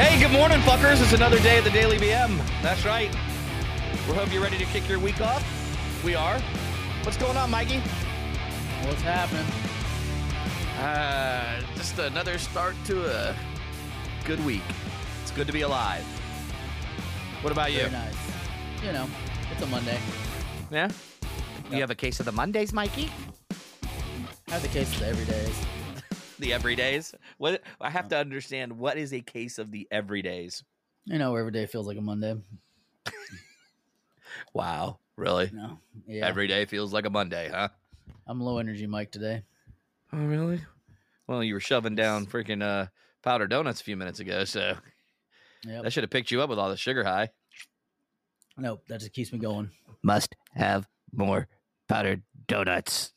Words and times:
Hey, 0.00 0.18
good 0.18 0.32
morning, 0.32 0.58
fuckers. 0.60 1.02
It's 1.02 1.12
another 1.12 1.38
day 1.40 1.58
at 1.58 1.64
the 1.64 1.70
Daily 1.70 1.98
BM. 1.98 2.38
That's 2.62 2.86
right. 2.86 3.14
We 4.08 4.14
hope 4.14 4.32
you're 4.32 4.42
ready 4.42 4.56
to 4.56 4.64
kick 4.64 4.88
your 4.88 4.98
week 4.98 5.20
off. 5.20 5.44
We 6.02 6.14
are. 6.14 6.40
What's 7.02 7.18
going 7.18 7.36
on, 7.36 7.50
Mikey? 7.50 7.80
What's 8.86 9.02
happening? 9.02 9.44
Uh, 10.82 11.60
just 11.76 11.98
another 11.98 12.38
start 12.38 12.76
to 12.86 13.04
a 13.30 13.36
good 14.24 14.42
week. 14.46 14.62
It's 15.20 15.32
good 15.32 15.46
to 15.46 15.52
be 15.52 15.60
alive. 15.60 16.02
What 17.42 17.52
about 17.52 17.70
you? 17.70 17.80
Very 17.80 17.92
nice. 17.92 18.16
You 18.82 18.92
know, 18.92 19.06
it's 19.52 19.60
a 19.60 19.66
Monday. 19.66 19.98
Yeah? 20.70 20.88
You 21.66 21.72
Yep. 21.72 21.80
have 21.80 21.90
a 21.90 21.94
case 21.94 22.20
of 22.20 22.24
the 22.26 22.32
Mondays, 22.32 22.72
Mikey? 22.72 23.10
I 24.48 24.52
have 24.52 24.62
the 24.62 24.68
case 24.68 24.90
of 24.94 25.00
the 25.00 25.12
everydays. 25.12 25.79
The 26.40 26.50
everydays? 26.52 27.14
What 27.38 27.62
I 27.80 27.90
have 27.90 28.08
to 28.08 28.16
understand 28.16 28.78
what 28.78 28.96
is 28.96 29.12
a 29.12 29.20
case 29.20 29.58
of 29.58 29.70
the 29.70 29.86
everydays? 29.92 30.62
You 31.04 31.18
know, 31.18 31.36
every 31.36 31.52
day 31.52 31.66
feels 31.66 31.86
like 31.86 31.98
a 31.98 32.00
Monday. 32.02 32.34
Wow. 34.54 34.98
Really? 35.16 35.46
You 35.52 35.56
know, 35.56 35.78
yeah. 36.06 36.26
Every 36.26 36.46
day 36.46 36.64
feels 36.64 36.92
like 36.92 37.04
a 37.04 37.10
Monday, 37.10 37.50
huh? 37.52 37.68
I'm 38.26 38.40
low 38.40 38.58
energy, 38.58 38.86
Mike, 38.86 39.10
today. 39.10 39.42
Oh, 40.12 40.24
really? 40.24 40.60
Well, 41.26 41.44
you 41.44 41.54
were 41.54 41.60
shoving 41.60 41.94
down 41.94 42.26
freaking 42.26 42.62
uh, 42.62 42.86
powder 43.22 43.46
donuts 43.46 43.80
a 43.80 43.84
few 43.84 43.96
minutes 43.96 44.20
ago, 44.20 44.44
so 44.44 44.76
Yep. 45.64 45.82
that 45.82 45.92
should 45.92 46.04
have 46.04 46.10
picked 46.10 46.30
you 46.30 46.40
up 46.40 46.48
with 46.48 46.58
all 46.58 46.70
the 46.70 46.76
sugar 46.76 47.04
high. 47.04 47.28
Nope, 48.56 48.82
that 48.88 49.00
just 49.00 49.12
keeps 49.12 49.30
me 49.32 49.38
going. 49.38 49.70
Must 50.02 50.34
have 50.54 50.88
more 51.12 51.48
powdered 51.86 52.22
donuts. 52.46 53.12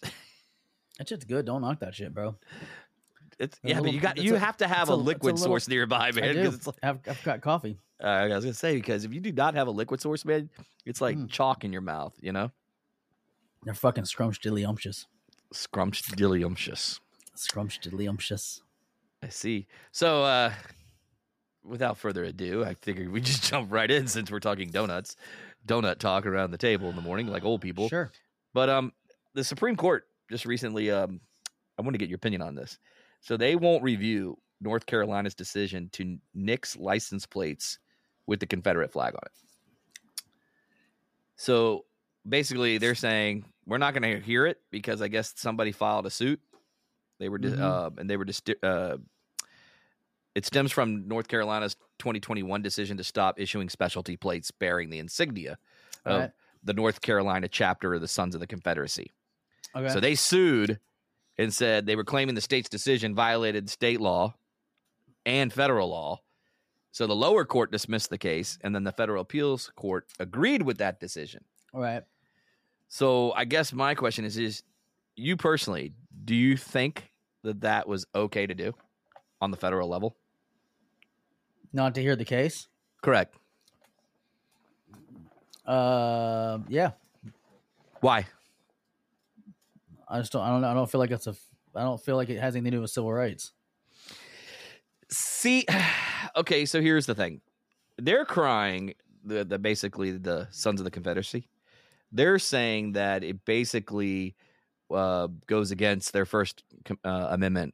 That 0.98 1.08
shit's 1.08 1.26
good. 1.26 1.46
Don't 1.46 1.62
knock 1.62 1.80
that 1.80 1.96
shit, 1.96 2.14
bro. 2.14 2.36
It's 3.44 3.60
yeah, 3.64 3.80
but 3.82 3.94
you 3.94 4.00
got 4.00 4.18
you 4.18 4.36
a- 4.36 4.40
have 4.40 4.58
to 4.58 4.68
have 4.68 4.90
a, 4.90 4.94
a- 4.94 4.96
it's 4.96 5.02
a 5.02 5.06
liquid 5.06 5.34
little- 5.36 5.46
source 5.48 5.68
nearby, 5.68 6.12
man. 6.12 6.24
I 6.24 6.28
'cause 6.34 6.50
do. 6.52 6.56
It's 6.56 6.68
like, 6.68 6.76
I've, 6.84 7.00
I've 7.08 7.24
got 7.24 7.42
coffee. 7.42 7.78
uh, 8.04 8.08
I 8.08 8.28
was 8.36 8.44
gonna 8.46 8.54
say 8.54 8.76
because 8.76 9.06
if 9.06 9.14
you 9.14 9.20
do 9.20 9.32
not 9.32 9.54
have 9.56 9.68
a 9.68 9.72
liquid 9.72 10.02
source, 10.02 10.26
man, 10.26 10.50
it's 10.86 11.02
like 11.02 11.18
Mm. 11.18 11.30
chalk 11.30 11.64
in 11.64 11.72
your 11.72 11.82
mouth. 11.82 12.14
You 12.22 12.32
know, 12.32 12.52
They're 13.64 13.74
fucking 13.74 14.06
scrumptious. 14.06 15.06
scrumptious. 15.54 17.00
Scrumptious. 17.36 18.62
I 19.22 19.30
see. 19.30 19.68
So, 19.92 20.24
uh, 20.24 20.54
without 21.64 21.98
further 21.98 22.24
ado, 22.24 22.64
I 22.64 22.74
figured 22.76 23.10
we 23.12 23.22
just 23.32 23.50
jump 23.50 23.72
right 23.72 23.90
in 23.90 24.08
since 24.08 24.30
we're 24.32 24.40
talking 24.40 24.70
donuts, 24.70 25.16
donut 25.66 26.00
talk 26.00 26.26
around 26.26 26.52
the 26.52 26.58
table 26.58 26.90
in 26.90 26.96
the 26.96 27.02
morning, 27.02 27.28
like 27.28 27.44
old 27.44 27.62
people. 27.62 27.90
Sure. 27.90 28.12
But 28.54 28.70
um, 28.70 28.92
the 29.34 29.44
Supreme 29.44 29.76
Court 29.76 30.06
just 30.30 30.46
recently, 30.46 30.92
um, 30.92 31.22
I 31.78 31.82
want 31.82 31.94
to 31.94 31.98
get 31.98 32.10
your 32.10 32.18
opinion 32.18 32.42
on 32.42 32.54
this. 32.56 32.78
So 33.24 33.38
they 33.38 33.56
won't 33.56 33.82
review 33.84 34.38
North 34.60 34.86
Carolina's 34.86 35.34
decision 35.34 35.90
to 35.94 36.18
nix 36.34 36.76
license 36.76 37.26
plates 37.26 37.80
with 38.28 38.42
the 38.42 38.46
Confederate 38.46 38.92
flag 38.92 39.14
on 39.16 39.22
it. 39.26 40.24
So 41.38 41.86
basically, 42.28 42.78
they're 42.78 42.96
saying 42.96 43.46
we're 43.66 43.78
not 43.78 43.94
going 43.94 44.04
to 44.04 44.20
hear 44.20 44.46
it 44.46 44.60
because 44.72 45.02
I 45.02 45.08
guess 45.08 45.34
somebody 45.38 45.72
filed 45.72 46.06
a 46.06 46.10
suit. 46.10 46.42
They 47.20 47.30
were, 47.30 47.40
Mhm. 47.40 47.60
uh, 47.60 47.92
and 47.98 48.10
they 48.10 48.18
were 48.18 48.26
just. 48.26 48.50
Uh, 48.62 48.98
it 50.36 50.46
stems 50.46 50.72
from 50.72 51.08
North 51.08 51.28
Carolina's 51.28 51.76
2021 52.00 52.62
decision 52.62 52.98
to 52.98 53.04
stop 53.04 53.40
issuing 53.40 53.70
specialty 53.70 54.18
plates 54.18 54.52
bearing 54.52 54.90
the 54.90 54.98
insignia 55.00 55.58
All 56.06 56.14
of 56.14 56.22
right. 56.22 56.32
the 56.64 56.74
North 56.74 57.02
Carolina 57.02 57.48
chapter 57.48 57.94
of 57.94 58.02
the 58.02 58.08
Sons 58.08 58.34
of 58.36 58.42
the 58.42 58.48
Confederacy. 58.48 59.12
Okay. 59.76 59.90
So 59.94 60.00
they 60.00 60.16
sued 60.16 60.80
and 61.38 61.54
said 61.54 61.86
they 61.86 61.96
were 61.96 62.04
claiming 62.04 62.36
the 62.36 62.42
state's 62.42 62.70
decision 62.70 63.16
violated 63.16 63.70
state 63.70 64.00
law 64.00 64.34
and 65.26 65.52
federal 65.52 65.90
law. 65.90 66.20
So 66.92 67.08
the 67.08 67.16
lower 67.16 67.44
court 67.44 67.72
dismissed 67.72 68.10
the 68.12 68.20
case, 68.20 68.60
and 68.62 68.76
then 68.76 68.84
the 68.84 68.92
federal 68.92 69.22
appeals 69.22 69.72
court 69.76 70.06
agreed 70.20 70.62
with 70.62 70.78
that 70.78 71.00
decision. 71.00 71.44
All 71.74 71.82
right. 71.82 72.04
So 72.88 73.32
I 73.34 73.46
guess 73.46 73.74
my 73.74 73.96
question 73.96 74.26
is: 74.26 74.38
Is 74.38 74.62
you 75.16 75.36
personally, 75.36 75.94
do 76.24 76.36
you 76.36 76.56
think 76.56 77.10
that 77.44 77.62
that 77.62 77.88
was 77.88 78.06
okay 78.14 78.46
to 78.46 78.54
do 78.54 78.74
on 79.42 79.50
the 79.50 79.58
federal 79.58 79.90
level? 79.90 80.16
Not 81.74 81.96
to 81.96 82.02
hear 82.02 82.16
the 82.16 82.26
case. 82.26 82.68
Correct. 83.02 83.36
Uh, 85.66 86.60
yeah. 86.68 86.92
Why? 88.02 88.28
I 90.14 90.20
just 90.20 90.32
don't. 90.32 90.44
I 90.44 90.50
don't. 90.50 90.64
I 90.64 90.74
don't 90.76 90.90
feel 90.90 91.00
like 91.00 91.10
it's 91.10 91.26
a. 91.26 91.36
I 91.76 91.82
don't 91.82 92.00
feel 92.00 92.16
like 92.16 92.30
it 92.30 92.40
has 92.40 92.56
anything 92.56 92.72
to 92.72 92.78
do 92.78 92.82
with 92.82 92.92
civil 92.92 93.12
rights. 93.12 93.52
See, 95.10 95.66
okay, 96.36 96.66
so 96.66 96.82
here's 96.82 97.08
the 97.08 97.16
thing. 97.16 97.42
They're 97.98 98.26
crying 98.26 98.94
the, 99.26 99.44
the 99.44 99.58
basically 99.58 100.12
the 100.12 100.48
Sons 100.52 100.80
of 100.80 100.86
the 100.86 100.92
Confederacy. 100.92 101.50
They're 102.12 102.38
saying 102.38 102.92
that 102.92 103.24
it 103.24 103.44
basically 103.44 104.36
uh, 104.92 105.30
goes 105.48 105.72
against 105.72 106.14
their 106.14 106.26
First 106.26 106.64
uh, 107.04 107.28
Amendment 107.32 107.74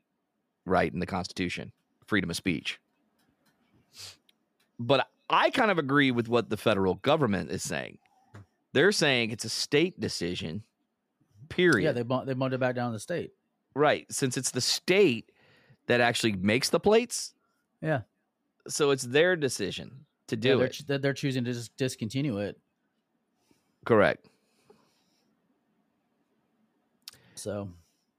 right 0.66 0.92
in 0.92 1.00
the 1.00 1.06
Constitution, 1.06 1.74
freedom 2.06 2.30
of 2.30 2.38
speech. 2.38 2.80
But 4.80 5.08
I 5.30 5.50
kind 5.50 5.72
of 5.72 5.78
agree 5.78 6.12
with 6.12 6.30
what 6.30 6.50
the 6.50 6.56
federal 6.56 6.96
government 6.96 7.52
is 7.52 7.64
saying. 7.64 7.98
They're 8.72 8.94
saying 8.94 9.32
it's 9.32 9.44
a 9.44 9.50
state 9.50 10.00
decision. 10.00 10.64
Period. 11.50 11.84
Yeah, 11.86 11.92
they 11.92 12.04
bumped. 12.04 12.28
They 12.28 12.34
bumped 12.34 12.54
it 12.54 12.60
back 12.60 12.76
down 12.76 12.92
to 12.92 12.94
the 12.96 13.00
state. 13.00 13.32
Right, 13.76 14.06
since 14.12 14.38
it's 14.38 14.52
the 14.52 14.62
state 14.62 15.32
that 15.88 16.02
actually 16.02 16.34
makes 16.34 16.70
the 16.70 16.80
plates. 16.80 17.34
Yeah. 17.82 18.02
So 18.68 18.92
it's 18.92 19.04
their 19.04 19.36
decision 19.36 20.06
to 20.28 20.36
Yeah, 20.36 20.42
do 20.42 20.58
they're, 20.58 20.68
it. 20.68 20.82
they're, 20.88 20.98
they're 20.98 21.14
choosing 21.14 21.44
to 21.46 21.54
just 21.54 21.76
discontinue 21.78 22.38
it. 22.40 22.58
Correct. 23.86 24.28
So 27.36 27.70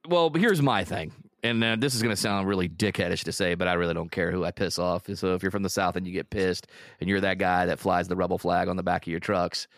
Well, 0.09 0.31
here's 0.31 0.63
my 0.63 0.83
thing, 0.85 1.13
and 1.43 1.63
uh, 1.63 1.77
this 1.79 1.95
is 1.95 2.03
going 2.03 2.15
to 2.15 2.21
sound 2.21 2.49
really 2.49 2.69
dickheadish 2.69 3.25
to 3.25 3.33
say, 3.33 3.55
but 3.55 3.69
I 3.69 3.75
really 3.75 3.95
don't 3.95 4.11
care 4.11 4.31
who 4.31 4.45
I 4.45 4.51
piss 4.51 4.79
off. 4.79 5.05
So 5.15 5.35
if 5.35 5.43
you're 5.43 5.51
from 5.53 5.63
the 5.63 5.69
south 5.69 5.97
and 5.97 6.07
you 6.07 6.13
get 6.13 6.31
pissed, 6.31 6.69
and 7.01 7.09
you're 7.11 7.21
that 7.21 7.39
guy 7.39 7.67
that 7.67 7.79
flies 7.79 8.09
the 8.09 8.17
rebel 8.17 8.39
flag 8.39 8.69
on 8.69 8.77
the 8.77 8.83
back 8.83 9.03
of 9.03 9.09
your 9.09 9.21
trucks, 9.21 9.69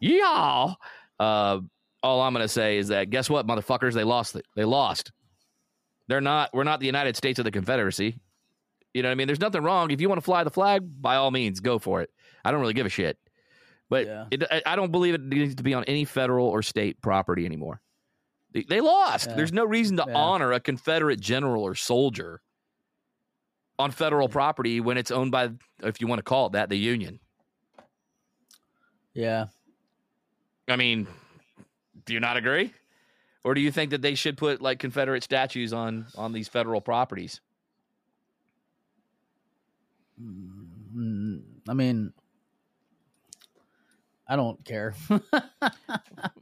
yeah. 0.00 0.74
Uh, 1.20 1.60
all 2.02 2.20
I'm 2.20 2.32
going 2.32 2.44
to 2.44 2.48
say 2.48 2.78
is 2.78 2.88
that 2.88 3.10
guess 3.10 3.28
what, 3.28 3.46
motherfuckers? 3.46 3.92
They 3.94 4.04
lost. 4.04 4.36
It. 4.36 4.46
They 4.54 4.64
lost. 4.64 5.12
They're 6.06 6.20
not. 6.20 6.50
We're 6.54 6.64
not 6.64 6.80
the 6.80 6.86
United 6.86 7.16
States 7.16 7.38
of 7.38 7.44
the 7.44 7.50
Confederacy. 7.50 8.18
You 8.94 9.02
know 9.02 9.08
what 9.08 9.12
I 9.12 9.14
mean? 9.16 9.26
There's 9.26 9.40
nothing 9.40 9.62
wrong. 9.62 9.90
If 9.90 10.00
you 10.00 10.08
want 10.08 10.18
to 10.18 10.24
fly 10.24 10.44
the 10.44 10.50
flag, 10.50 10.82
by 11.02 11.16
all 11.16 11.30
means, 11.30 11.60
go 11.60 11.78
for 11.78 12.00
it. 12.00 12.10
I 12.44 12.50
don't 12.50 12.60
really 12.60 12.72
give 12.74 12.86
a 12.86 12.90
shit. 12.90 13.18
But 13.90 14.06
Yeah. 14.06 14.26
it, 14.30 14.42
I- 14.50 14.62
I 14.66 14.76
don't 14.76 14.90
believe 14.92 15.14
it 15.14 15.22
needs 15.22 15.56
to 15.56 15.62
be 15.62 15.74
on 15.74 15.84
any 15.84 16.04
federal 16.04 16.46
or 16.46 16.62
state 16.62 17.00
property 17.02 17.44
anymore. 17.44 17.80
They, 18.52 18.62
they 18.62 18.80
lost. 18.80 19.28
Yeah. 19.28 19.34
There's 19.34 19.52
no 19.52 19.64
reason 19.64 19.98
to 19.98 20.04
Yeah. 20.08 20.14
honor 20.16 20.52
a 20.52 20.60
Confederate 20.60 21.20
general 21.20 21.62
or 21.62 21.74
soldier 21.74 22.40
on 23.78 23.90
federal 23.90 24.28
property 24.28 24.80
when 24.80 24.96
it's 24.98 25.10
owned 25.10 25.30
by, 25.30 25.50
if 25.82 26.00
you 26.00 26.06
want 26.06 26.18
to 26.18 26.22
call 26.24 26.46
it 26.46 26.52
that, 26.52 26.68
the 26.70 26.78
Union. 26.78 27.20
yeah, 29.14 29.46
I 30.66 30.76
mean, 30.76 31.06
do 32.08 32.14
you 32.14 32.20
not 32.20 32.38
agree? 32.38 32.72
Or 33.44 33.54
do 33.54 33.60
you 33.60 33.70
think 33.70 33.90
that 33.90 34.00
they 34.02 34.14
should 34.14 34.36
put 34.38 34.62
like 34.62 34.78
Confederate 34.78 35.22
statues 35.22 35.72
on 35.72 36.06
on 36.16 36.32
these 36.32 36.48
federal 36.48 36.80
properties? 36.80 37.40
Mm, 40.20 41.42
I 41.68 41.74
mean, 41.74 42.12
I 44.26 44.36
don't 44.36 44.64
care. 44.64 44.94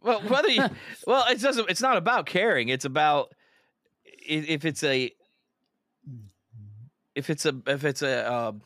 Well, 0.03 0.21
whether 0.21 0.49
you, 0.49 0.65
well, 1.05 1.25
it 1.29 1.41
doesn't. 1.41 1.69
It's 1.69 1.81
not 1.81 1.97
about 1.97 2.27
caring. 2.27 2.69
It's 2.69 2.85
about 2.85 3.35
if 4.05 4.65
it's 4.65 4.85
a 4.85 5.11
if 7.17 7.29
it's 7.29 7.45
a 7.45 7.61
if 7.67 7.85
it's 7.85 8.03
a 8.03 8.33
um, 8.33 8.63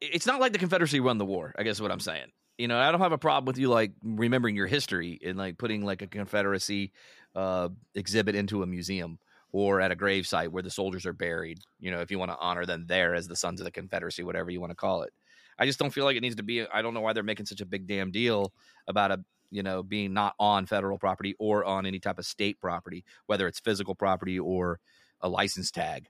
it's 0.00 0.26
not 0.26 0.40
like 0.40 0.52
the 0.54 0.58
Confederacy 0.58 0.98
won 0.98 1.18
the 1.18 1.26
war. 1.26 1.54
I 1.58 1.62
guess 1.62 1.76
is 1.76 1.82
what 1.82 1.92
I'm 1.92 2.00
saying. 2.00 2.28
You 2.58 2.68
know, 2.68 2.78
I 2.78 2.90
don't 2.90 3.00
have 3.00 3.12
a 3.12 3.18
problem 3.18 3.44
with 3.44 3.58
you 3.58 3.68
like 3.68 3.92
remembering 4.02 4.56
your 4.56 4.66
history 4.66 5.18
and 5.24 5.36
like 5.36 5.58
putting 5.58 5.84
like 5.84 6.02
a 6.02 6.06
Confederacy 6.06 6.92
uh, 7.34 7.68
exhibit 7.94 8.34
into 8.34 8.62
a 8.62 8.66
museum 8.66 9.18
or 9.52 9.80
at 9.80 9.92
a 9.92 9.96
gravesite 9.96 10.48
where 10.48 10.62
the 10.62 10.70
soldiers 10.70 11.06
are 11.06 11.12
buried. 11.12 11.58
You 11.78 11.90
know, 11.90 12.00
if 12.00 12.10
you 12.10 12.18
want 12.18 12.30
to 12.30 12.38
honor 12.38 12.66
them 12.66 12.86
there 12.86 13.14
as 13.14 13.28
the 13.28 13.36
sons 13.36 13.60
of 13.60 13.64
the 13.64 13.70
Confederacy, 13.70 14.22
whatever 14.22 14.50
you 14.50 14.60
want 14.60 14.70
to 14.70 14.76
call 14.76 15.02
it. 15.02 15.12
I 15.58 15.66
just 15.66 15.78
don't 15.78 15.90
feel 15.90 16.04
like 16.04 16.16
it 16.16 16.20
needs 16.20 16.36
to 16.36 16.42
be. 16.42 16.66
I 16.66 16.82
don't 16.82 16.94
know 16.94 17.00
why 17.00 17.12
they're 17.12 17.22
making 17.22 17.46
such 17.46 17.60
a 17.60 17.66
big 17.66 17.86
damn 17.86 18.10
deal 18.10 18.52
about 18.86 19.10
a 19.10 19.24
you 19.50 19.62
know 19.62 19.82
being 19.82 20.12
not 20.12 20.34
on 20.38 20.66
federal 20.66 20.98
property 20.98 21.34
or 21.38 21.64
on 21.64 21.86
any 21.86 21.98
type 21.98 22.18
of 22.18 22.26
state 22.26 22.60
property, 22.60 23.04
whether 23.26 23.46
it's 23.46 23.60
physical 23.60 23.94
property 23.94 24.38
or 24.38 24.80
a 25.20 25.28
license 25.28 25.70
tag. 25.70 26.06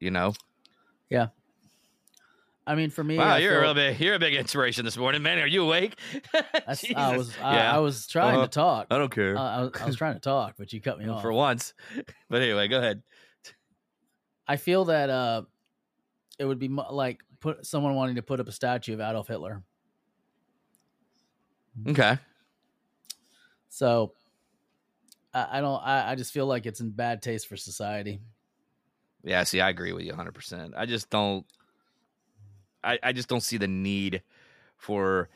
You 0.00 0.10
know, 0.10 0.34
I 2.68 2.74
mean, 2.74 2.90
for 2.90 3.04
me, 3.04 3.16
wow, 3.16 3.34
I 3.34 3.38
you're 3.38 3.52
feel- 3.52 3.58
a 3.58 3.62
real 3.62 3.74
big, 3.74 4.00
you're 4.00 4.14
a 4.14 4.18
big 4.18 4.34
inspiration 4.34 4.84
this 4.84 4.96
morning, 4.96 5.22
man. 5.22 5.38
Are 5.38 5.46
you 5.46 5.62
awake? 5.62 5.98
that's- 6.32 6.84
I 6.96 7.16
was, 7.16 7.32
I, 7.40 7.54
yeah, 7.56 7.76
I 7.76 7.78
was 7.78 8.06
trying 8.08 8.34
Uh-huh. 8.36 8.46
to 8.46 8.50
talk. 8.50 8.86
I 8.90 8.98
don't 8.98 9.12
care 9.12 9.36
Uh, 9.36 9.40
I, 9.40 9.60
was, 9.62 9.70
I 9.80 9.86
was 9.86 9.96
trying 9.96 10.14
to 10.14 10.20
talk, 10.20 10.54
but 10.58 10.72
you 10.72 10.80
cut 10.80 10.98
me 10.98 11.08
off. 11.08 11.22
for 11.22 11.32
once. 11.32 11.74
But 12.28 12.42
anyway, 12.42 12.66
go 12.66 12.78
ahead. 12.78 13.02
I 14.48 14.56
feel 14.56 14.86
that 14.86 15.10
uh, 15.10 15.42
it 16.40 16.44
would 16.44 16.58
be 16.58 16.66
mo- 16.68 16.92
like 16.92 17.20
put 17.40 17.64
someone 17.64 17.94
wanting 17.94 18.16
to 18.16 18.22
put 18.22 18.40
up 18.40 18.48
a 18.48 18.52
statue 18.52 18.94
of 18.94 19.00
Adolf 19.00 19.28
Hitler. 19.28 19.62
Okay. 21.86 22.18
So 23.68 24.12
I, 25.34 25.58
I 25.58 25.60
don't. 25.60 25.80
I, 25.82 26.12
I 26.12 26.14
just 26.14 26.32
feel 26.32 26.46
like 26.46 26.66
it's 26.66 26.80
in 26.80 26.90
bad 26.90 27.22
taste 27.22 27.46
for 27.46 27.56
society. 27.56 28.20
Yeah, 29.22 29.42
see, 29.44 29.60
I 29.60 29.68
agree 29.70 29.92
with 29.92 30.04
you 30.04 30.12
100%. 30.12 30.72
I 30.76 30.86
just 30.86 31.10
don't 31.10 31.44
I, 32.86 32.98
I 33.02 33.12
just 33.12 33.28
don't 33.28 33.42
see 33.42 33.58
the 33.58 33.68
need 33.68 34.22
for 34.76 35.28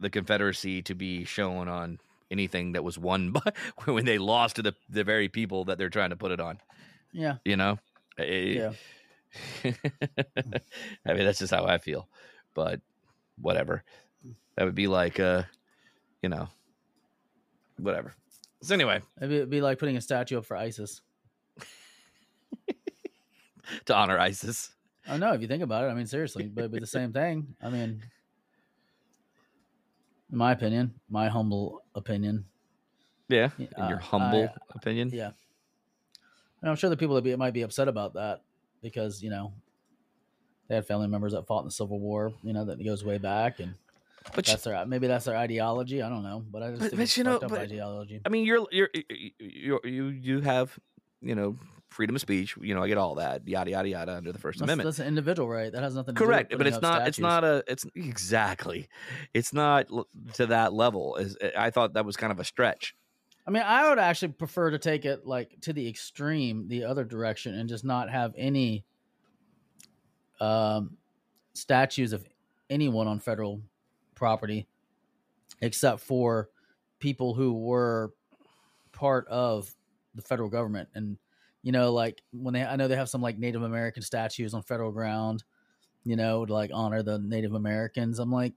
the 0.00 0.10
Confederacy 0.10 0.82
to 0.82 0.94
be 0.94 1.24
shown 1.24 1.68
on 1.68 1.98
anything 2.30 2.72
that 2.72 2.84
was 2.84 2.98
won 2.98 3.30
by 3.32 3.52
when 3.84 4.04
they 4.04 4.18
lost 4.18 4.56
to 4.56 4.62
the 4.62 4.74
the 4.88 5.04
very 5.04 5.28
people 5.28 5.66
that 5.66 5.78
they're 5.78 5.90
trying 5.90 6.10
to 6.10 6.16
put 6.16 6.32
it 6.32 6.40
on. 6.40 6.58
Yeah. 7.12 7.36
You 7.44 7.56
know? 7.56 7.78
Eh, 8.18 8.54
Yeah. 8.54 8.72
I 11.06 11.12
mean, 11.12 11.24
that's 11.24 11.40
just 11.40 11.52
how 11.52 11.66
I 11.66 11.78
feel. 11.78 12.08
But 12.54 12.80
whatever. 13.40 13.82
That 14.56 14.64
would 14.64 14.74
be 14.74 14.86
like 14.86 15.20
uh, 15.20 15.42
you 16.22 16.28
know, 16.28 16.48
whatever. 17.78 18.14
So 18.62 18.74
anyway, 18.74 19.02
it'd 19.20 19.50
be 19.50 19.60
like 19.60 19.78
putting 19.78 19.96
a 19.96 20.00
statue 20.00 20.38
up 20.38 20.46
for 20.46 20.56
ISIS. 20.56 21.02
to 23.86 23.94
honor 23.94 24.18
ISIS. 24.18 24.70
I 25.08 25.16
know 25.18 25.32
if 25.32 25.40
you 25.40 25.46
think 25.48 25.62
about 25.62 25.84
it. 25.84 25.88
I 25.88 25.94
mean, 25.94 26.06
seriously, 26.06 26.44
but 26.44 26.62
it'd 26.62 26.72
be 26.72 26.78
the 26.80 26.86
same 26.86 27.12
thing. 27.12 27.54
I 27.62 27.68
mean, 27.70 28.02
in 30.32 30.38
my 30.38 30.52
opinion, 30.52 30.94
my 31.08 31.28
humble 31.28 31.82
opinion. 31.94 32.44
Yeah. 33.28 33.50
In 33.58 33.88
your 33.88 33.98
humble 33.98 34.44
I- 34.44 34.76
opinion. 34.76 35.10
Yeah. 35.12 35.30
And 36.60 36.70
I'm 36.70 36.76
sure 36.76 36.90
the 36.90 36.96
people 36.96 37.14
that 37.16 37.22
be, 37.22 37.34
might 37.36 37.52
be 37.54 37.62
upset 37.62 37.86
about 37.88 38.14
that 38.14 38.42
because, 38.82 39.22
you 39.22 39.30
know, 39.30 39.52
they 40.68 40.74
had 40.74 40.86
family 40.86 41.06
members 41.06 41.32
that 41.32 41.46
fought 41.46 41.60
in 41.60 41.66
the 41.66 41.70
Civil 41.72 42.00
War, 42.00 42.32
you 42.42 42.52
know, 42.52 42.64
that 42.64 42.82
goes 42.84 43.04
way 43.04 43.18
back. 43.18 43.60
And 43.60 43.74
But 44.34 44.48
you- 44.48 44.56
their, 44.56 44.84
maybe 44.86 45.06
that's 45.06 45.26
their 45.26 45.36
ideology. 45.36 46.02
I 46.02 46.08
don't 46.08 46.22
know. 46.24 46.44
But 46.50 46.62
I 46.62 46.70
just 46.70 46.80
But- 46.80 46.90
think 46.90 47.00
but 47.00 47.16
you 47.16 47.24
know, 47.24 47.38
but- 47.40 47.52
ideology. 47.60 48.20
I 48.24 48.28
mean, 48.28 48.44
you're 48.44 48.66
you're 48.72 48.88
you 49.38 49.80
you 49.84 50.06
you 50.08 50.40
have 50.40 50.76
you 51.20 51.34
know 51.36 51.56
freedom 51.90 52.16
of 52.16 52.20
speech. 52.20 52.56
You 52.60 52.74
know, 52.74 52.82
I 52.82 52.88
get 52.88 52.98
all 52.98 53.16
that 53.16 53.46
yada 53.46 53.70
yada 53.70 53.88
yada 53.88 54.16
under 54.16 54.32
the 54.32 54.38
First 54.38 54.58
That's, 54.58 54.66
Amendment. 54.66 54.86
that's 54.88 54.98
an 54.98 55.06
individual 55.06 55.48
right. 55.48 55.72
That 55.72 55.82
has 55.82 55.94
nothing 55.94 56.14
to 56.14 56.22
Correct, 56.22 56.50
do 56.50 56.58
with 56.58 56.66
it. 56.66 56.70
Correct. 56.70 56.82
but 56.82 56.88
it's 56.88 56.98
not. 56.98 57.08
It's 57.08 57.18
not 57.18 57.44
a. 57.44 57.64
It's 57.66 57.86
exactly. 57.94 58.88
It's 59.34 59.52
not 59.52 59.86
to 60.34 60.46
that 60.46 60.72
level. 60.72 61.16
Is 61.16 61.36
I 61.56 61.70
thought 61.70 61.94
that 61.94 62.04
was 62.04 62.16
kind 62.16 62.32
of 62.32 62.40
a 62.40 62.44
stretch. 62.44 62.94
I 63.46 63.52
mean, 63.52 63.62
I 63.64 63.88
would 63.88 63.98
actually 64.00 64.32
prefer 64.32 64.70
to 64.70 64.78
take 64.78 65.04
it 65.04 65.24
like 65.24 65.60
to 65.62 65.72
the 65.72 65.88
extreme, 65.88 66.66
the 66.68 66.84
other 66.84 67.04
direction, 67.04 67.54
and 67.54 67.68
just 67.68 67.84
not 67.84 68.10
have 68.10 68.34
any 68.36 68.84
um, 70.40 70.96
statues 71.54 72.12
of 72.12 72.26
anyone 72.68 73.06
on 73.06 73.20
federal 73.20 73.62
property, 74.16 74.66
except 75.60 76.00
for 76.00 76.48
people 76.98 77.34
who 77.34 77.52
were 77.52 78.12
part 78.92 79.28
of 79.28 79.72
the 80.14 80.22
federal 80.22 80.48
government. 80.48 80.88
And 80.94 81.16
you 81.66 81.72
know, 81.72 81.92
like 81.92 82.22
when 82.32 82.54
they, 82.54 82.62
I 82.62 82.76
know 82.76 82.86
they 82.86 82.94
have 82.94 83.08
some 83.08 83.22
like 83.22 83.38
Native 83.40 83.64
American 83.64 84.00
statues 84.00 84.54
on 84.54 84.62
federal 84.62 84.92
ground, 84.92 85.42
you 86.04 86.14
know, 86.14 86.46
to 86.46 86.52
like 86.52 86.70
honor 86.72 87.02
the 87.02 87.18
Native 87.18 87.54
Americans. 87.54 88.20
I'm 88.20 88.30
like, 88.30 88.52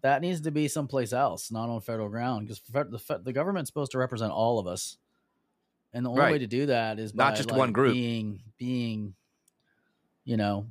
that 0.00 0.22
needs 0.22 0.40
to 0.40 0.50
be 0.50 0.68
someplace 0.68 1.12
else, 1.12 1.50
not 1.50 1.68
on 1.68 1.82
federal 1.82 2.08
ground, 2.08 2.48
because 2.48 2.62
the 2.62 3.20
the 3.22 3.32
government's 3.34 3.68
supposed 3.68 3.92
to 3.92 3.98
represent 3.98 4.32
all 4.32 4.58
of 4.58 4.66
us, 4.66 4.96
and 5.92 6.06
the 6.06 6.08
only 6.08 6.22
way 6.22 6.38
to 6.38 6.46
do 6.46 6.64
that 6.64 6.98
is 6.98 7.14
Not 7.14 7.32
by, 7.32 7.36
just 7.36 7.50
like, 7.50 7.58
one 7.58 7.72
group. 7.72 7.92
being 7.92 8.40
being, 8.56 9.14
you 10.24 10.38
know, 10.38 10.66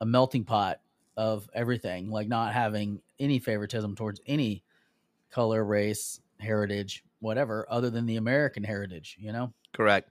a 0.00 0.06
melting 0.06 0.44
pot 0.44 0.80
of 1.14 1.46
everything, 1.52 2.08
like 2.08 2.26
not 2.26 2.54
having 2.54 3.02
any 3.18 3.38
favoritism 3.38 3.96
towards 3.96 4.22
any 4.26 4.64
color, 5.30 5.62
race, 5.62 6.22
heritage, 6.38 7.04
whatever, 7.18 7.66
other 7.68 7.90
than 7.90 8.06
the 8.06 8.16
American 8.16 8.64
heritage. 8.64 9.18
You 9.20 9.32
know, 9.32 9.52
Correct. 9.74 10.08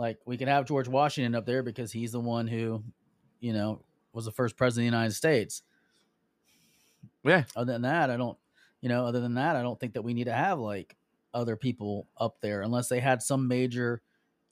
Like 0.00 0.18
we 0.24 0.38
can 0.38 0.48
have 0.48 0.64
George 0.64 0.88
Washington 0.88 1.34
up 1.34 1.44
there 1.44 1.62
because 1.62 1.92
he's 1.92 2.12
the 2.12 2.20
one 2.20 2.48
who, 2.48 2.82
you 3.38 3.52
know, 3.52 3.82
was 4.14 4.24
the 4.24 4.32
first 4.32 4.56
president 4.56 4.86
of 4.88 4.92
the 4.92 4.96
United 4.96 5.14
States. 5.14 5.62
Yeah. 7.22 7.44
Other 7.54 7.74
than 7.74 7.82
that, 7.82 8.08
I 8.08 8.16
don't, 8.16 8.38
you 8.80 8.88
know, 8.88 9.04
other 9.04 9.20
than 9.20 9.34
that, 9.34 9.56
I 9.56 9.62
don't 9.62 9.78
think 9.78 9.92
that 9.92 10.02
we 10.02 10.14
need 10.14 10.24
to 10.24 10.32
have 10.32 10.58
like 10.58 10.96
other 11.34 11.54
people 11.54 12.08
up 12.16 12.40
there 12.40 12.62
unless 12.62 12.88
they 12.88 12.98
had 12.98 13.20
some 13.20 13.46
major 13.46 14.00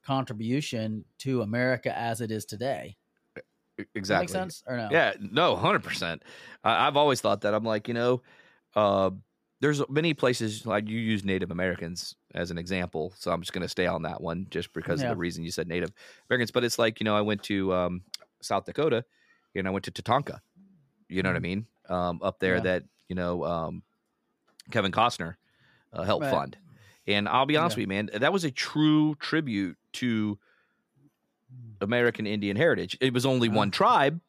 contribution 0.05 1.07
to 1.21 1.41
America 1.41 1.97
as 1.97 2.21
it 2.21 2.31
is 2.31 2.45
today. 2.45 2.99
that 3.35 3.87
Exactly. 3.95 4.25
make 4.25 4.29
sense 4.29 4.63
or 4.67 4.77
no? 4.77 4.89
Yeah. 4.91 5.15
No. 5.19 5.57
Hundred 5.57 5.83
percent. 5.83 6.23
I've 6.63 6.99
always 6.99 7.23
thought 7.23 7.41
that. 7.41 7.55
I'm 7.55 7.65
like, 7.65 7.89
you 7.89 7.95
know, 7.95 8.21
uh, 8.77 9.11
there's 9.61 9.83
many 9.89 10.15
places 10.15 10.65
like 10.67 10.89
you 10.89 10.99
use 10.99 11.25
Native 11.25 11.51
Americans 11.51 12.15
as 12.35 12.51
an 12.51 12.59
example, 12.59 13.13
so 13.17 13.33
I'm 13.33 13.41
just 13.41 13.53
going 13.53 13.63
to 13.63 13.69
stay 13.69 13.87
on 13.87 14.03
that 14.03 14.21
one 14.21 14.47
just 14.51 14.73
because 14.73 15.01
Yeah. 15.01 15.07
of 15.11 15.17
the 15.17 15.21
reason 15.21 15.43
you 15.45 15.51
said 15.51 15.67
Native 15.69 15.93
Americans. 16.31 16.51
But 16.53 16.65
it's 16.65 16.79
like 16.79 17.01
you 17.01 17.05
know, 17.05 17.17
I 17.17 17.21
went 17.23 17.43
to 17.45 17.73
um, 17.75 18.03
South 18.41 18.65
Dakota 18.67 19.05
and 19.55 19.67
I 19.67 19.71
went 19.71 19.85
to 19.87 19.91
Tatanka. 19.91 20.41
You 21.09 21.23
know 21.23 21.31
what 21.31 21.37
I 21.37 21.41
mean? 21.41 21.67
Um, 21.89 22.21
up 22.23 22.39
there. 22.39 22.57
Yeah. 22.57 22.61
that 22.63 22.85
you 23.09 23.17
know 23.17 23.45
um, 23.45 23.83
Kevin 24.71 24.93
Costner 24.93 25.37
uh, 25.93 26.03
helped 26.05 26.25
Right. 26.25 26.31
fund. 26.31 26.57
And 27.07 27.27
I'll 27.29 27.47
be 27.47 27.57
honest 27.57 27.77
Yeah. 27.77 27.81
with 27.81 27.83
you, 27.85 27.89
man, 27.89 28.11
that 28.21 28.33
was 28.33 28.45
a 28.45 28.51
true 28.51 29.15
tribute 29.17 29.79
to 29.95 30.39
American 31.81 32.27
Indian 32.27 32.57
heritage. 32.57 32.97
It 33.01 33.13
was 33.15 33.25
only 33.25 33.49
Uh-huh. 33.49 33.57
one 33.57 33.71
tribe, 33.71 34.21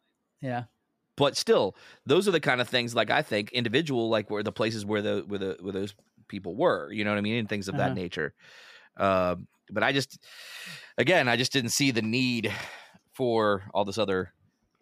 Yeah. 0.41 0.63
But 1.19 1.37
still, 1.37 1.75
those 2.07 2.27
are 2.27 2.31
the 2.31 2.41
kind 2.41 2.61
of 2.61 2.69
things 2.69 2.95
like 2.95 3.11
I 3.11 3.21
think 3.21 3.51
individual, 3.53 4.09
like 4.09 4.31
where 4.31 4.43
the 4.43 4.53
places 4.53 4.85
where 4.87 5.03
the 5.03 5.25
where 5.27 5.39
the 5.39 5.57
where 5.61 5.73
those 5.73 5.95
people 6.29 6.55
were, 6.57 6.91
you 6.91 7.05
know 7.05 7.11
what 7.11 7.19
I 7.19 7.21
mean, 7.21 7.37
and 7.37 7.49
things 7.49 7.69
of 7.69 7.77
that 7.77 7.93
Uh-huh. 7.93 7.95
nature. 7.95 8.33
Um, 8.97 9.47
but 9.71 9.83
I 9.83 9.93
just, 9.93 10.19
again, 10.97 11.27
I 11.29 11.37
just 11.37 11.53
didn't 11.53 11.71
see 11.71 11.91
the 11.91 12.01
need 12.01 12.53
for 13.13 13.63
all 13.73 13.85
this 13.85 13.97
other 13.99 14.33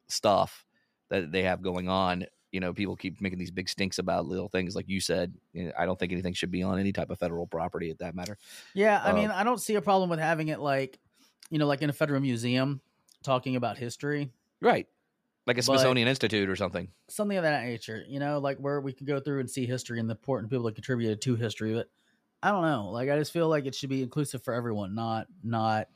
stuff 0.07 0.65
that 1.09 1.31
they 1.31 1.43
have 1.43 1.61
going 1.61 1.89
on. 1.89 2.25
You 2.51 2.61
know, 2.61 2.73
people 2.73 2.95
keep 2.95 3.21
making 3.21 3.39
these 3.39 3.51
big 3.51 3.69
stinks 3.69 3.99
about 3.99 4.25
little 4.27 4.49
things, 4.49 4.75
like 4.75 4.89
you 4.89 5.01
said. 5.01 5.35
You 5.53 5.65
know, 5.65 5.73
I 5.77 5.85
don't 5.85 5.99
think 5.99 6.13
anything 6.13 6.33
should 6.33 6.51
be 6.51 6.63
on 6.63 6.79
any 6.79 6.93
type 6.93 7.11
of 7.11 7.19
federal 7.19 7.47
property, 7.47 7.91
at 7.91 7.99
that 7.99 8.15
matter. 8.15 8.37
Yeah. 8.73 9.01
I 9.03 9.11
Uh, 9.11 9.13
mean, 9.13 9.31
I 9.31 9.43
don't 9.43 9.59
see 9.59 9.75
a 9.75 9.81
problem 9.81 10.09
with 10.09 10.19
having 10.19 10.49
it 10.49 10.59
like, 10.59 10.99
you 11.49 11.57
know, 11.59 11.67
like 11.67 11.81
in 11.81 11.89
a 11.89 11.93
federal 11.93 12.21
museum 12.21 12.81
talking 13.23 13.55
about 13.55 13.77
history. 13.77 14.31
Right, 14.61 14.87
like 15.47 15.57
a 15.57 15.63
Smithsonian 15.63 16.07
Institute 16.07 16.49
or 16.49 16.55
something. 16.55 16.89
something 17.07 17.37
of 17.37 17.43
that 17.43 17.63
nature, 17.63 18.03
you 18.07 18.19
know, 18.19 18.37
like 18.39 18.57
where 18.57 18.79
we 18.81 18.93
could 18.93 19.07
go 19.07 19.19
through 19.19 19.39
and 19.39 19.49
see 19.49 19.65
history 19.65 19.99
and 19.99 20.09
the 20.09 20.13
important 20.13 20.51
people 20.51 20.65
that 20.65 20.75
contributed 20.75 21.21
to 21.21 21.35
history. 21.35 21.73
But 21.73 21.89
I 22.43 22.51
don't 22.51 22.61
know, 22.63 22.89
like 22.91 23.09
I 23.09 23.17
just 23.17 23.31
feel 23.33 23.47
like 23.47 23.65
it 23.65 23.73
should 23.73 23.89
be 23.89 24.03
inclusive 24.03 24.43
for 24.43 24.53
everyone, 24.53 24.93
not 24.93 25.27
not 25.43 25.87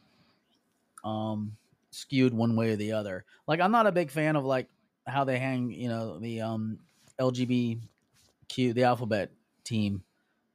um 1.03 1.57
skewed 1.91 2.33
one 2.33 2.55
way 2.55 2.71
or 2.71 2.75
the 2.75 2.93
other. 2.93 3.25
Like 3.47 3.59
I'm 3.59 3.71
not 3.71 3.87
a 3.87 3.91
big 3.91 4.11
fan 4.11 4.35
of 4.35 4.45
like 4.45 4.69
how 5.05 5.23
they 5.23 5.39
hang, 5.39 5.71
you 5.71 5.89
know, 5.89 6.19
the 6.19 6.41
um 6.41 6.79
LGBTQ, 7.19 8.73
the 8.73 8.83
alphabet 8.83 9.31
team, 9.63 10.03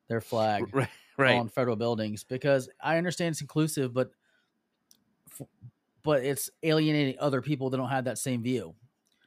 their 0.09 0.21
flag 0.21 0.69
Right, 0.75 0.89
right. 1.17 1.37
on 1.37 1.49
federal 1.49 1.77
buildings 1.77 2.25
because 2.25 2.69
I 2.81 2.99
understand 2.99 3.33
it's 3.33 3.41
inclusive, 3.41 3.93
but 3.93 4.11
f- 5.31 5.49
but 6.03 6.25
it's 6.25 6.51
alienating 6.63 7.17
other 7.19 7.43
people 7.43 7.71
that 7.71 7.77
don't 7.77 7.89
have 7.89 8.05
that 8.05 8.19
same 8.19 8.43
view. 8.43 8.75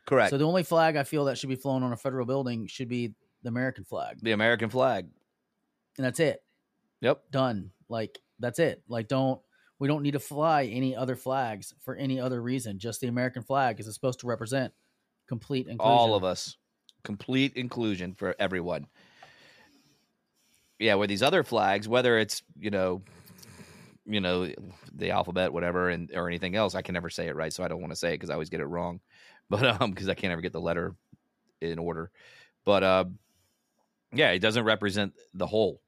Correct. 0.10 0.32
So 0.32 0.38
the 0.38 0.46
only 0.46 0.64
flag 0.64 0.96
I 0.96 1.04
feel 1.04 1.26
that 1.26 1.38
should 1.38 1.50
be 1.50 1.56
flown 1.56 1.84
on 1.84 1.94
a 1.94 1.98
federal 1.98 2.26
building 2.26 2.66
should 2.68 2.90
be 2.90 3.14
the 3.44 3.50
American 3.50 3.84
flag, 3.86 4.18
the 4.22 4.32
American 4.32 4.70
flag. 4.70 5.08
and 5.98 6.06
that's 6.06 6.20
it. 6.20 6.44
Yep. 7.02 7.32
Done. 7.32 7.72
Like 7.88 8.20
that's 8.40 8.60
it. 8.60 8.82
Like 8.88 9.08
don't 9.08 9.40
we 9.78 9.88
don't 9.88 10.04
need 10.04 10.12
to 10.12 10.20
fly 10.20 10.64
any 10.66 10.96
other 10.96 11.16
flags 11.16 11.74
for 11.80 11.96
any 11.96 12.20
other 12.20 12.42
reason. 12.42 12.80
Just 12.80 13.00
the 13.02 13.08
American 13.08 13.44
flag 13.44 13.80
it's 13.80 13.94
supposed 13.94 14.20
to 14.22 14.28
represent 14.28 14.74
complete 15.28 15.68
inclusion. 15.68 15.80
all 15.80 16.16
of 16.16 16.24
us 16.24 16.58
complete 17.04 17.54
inclusion 17.54 18.16
for 18.16 18.36
everyone 18.40 18.88
yeah 20.80 20.96
where 20.96 21.06
these 21.08 21.22
other 21.22 21.44
flags 21.44 21.88
whether 21.88 22.18
it's 22.18 22.42
you 22.60 22.72
know 22.72 23.02
you 24.08 24.20
know 24.20 24.50
the 24.96 25.12
alphabet 25.12 25.54
whatever 25.54 25.90
and 25.90 26.12
or 26.16 26.28
anything 26.28 26.56
else 26.56 26.74
i 26.74 26.82
can 26.82 26.94
never 26.94 27.10
say 27.10 27.28
it 27.28 27.36
right 27.36 27.54
so 27.54 27.64
i 27.64 27.68
don't 27.68 27.80
want 27.80 27.92
to 27.92 27.96
say 27.96 28.10
it 28.10 28.16
because 28.16 28.30
i 28.30 28.34
always 28.34 28.50
get 28.50 28.60
it 28.60 28.66
wrong 28.66 29.00
but 29.50 29.64
um 29.82 29.92
because 29.92 30.10
i 30.10 30.14
can't 30.14 30.32
ever 30.32 30.42
get 30.42 30.54
the 30.54 30.62
letter 30.62 30.96
in 31.62 31.80
order 31.80 32.12
but 32.66 32.84
uh 32.84 33.06
yeah 34.14 34.32
it 34.32 34.40
doesn't 34.40 34.64
represent 34.64 35.14
the 35.34 35.48
whole 35.48 35.82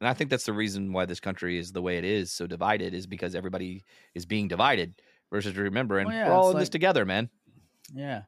and 0.00 0.08
i 0.08 0.14
think 0.14 0.30
that's 0.30 0.44
the 0.44 0.52
reason 0.52 0.92
why 0.92 1.04
this 1.04 1.20
country 1.20 1.58
is 1.58 1.72
the 1.72 1.82
way 1.82 1.98
it 1.98 2.04
is 2.04 2.32
so 2.32 2.46
divided 2.46 2.94
is 2.94 3.06
because 3.06 3.34
everybody 3.34 3.84
is 4.14 4.26
being 4.26 4.48
divided 4.48 4.94
versus 5.30 5.56
remembering 5.56 6.06
Well, 6.06 6.16
yeah, 6.16 6.28
we're 6.28 6.34
all 6.34 6.50
in 6.50 6.58
this 6.58 6.68
together 6.68 7.04
man 7.04 7.30
Yeah. 7.94 8.22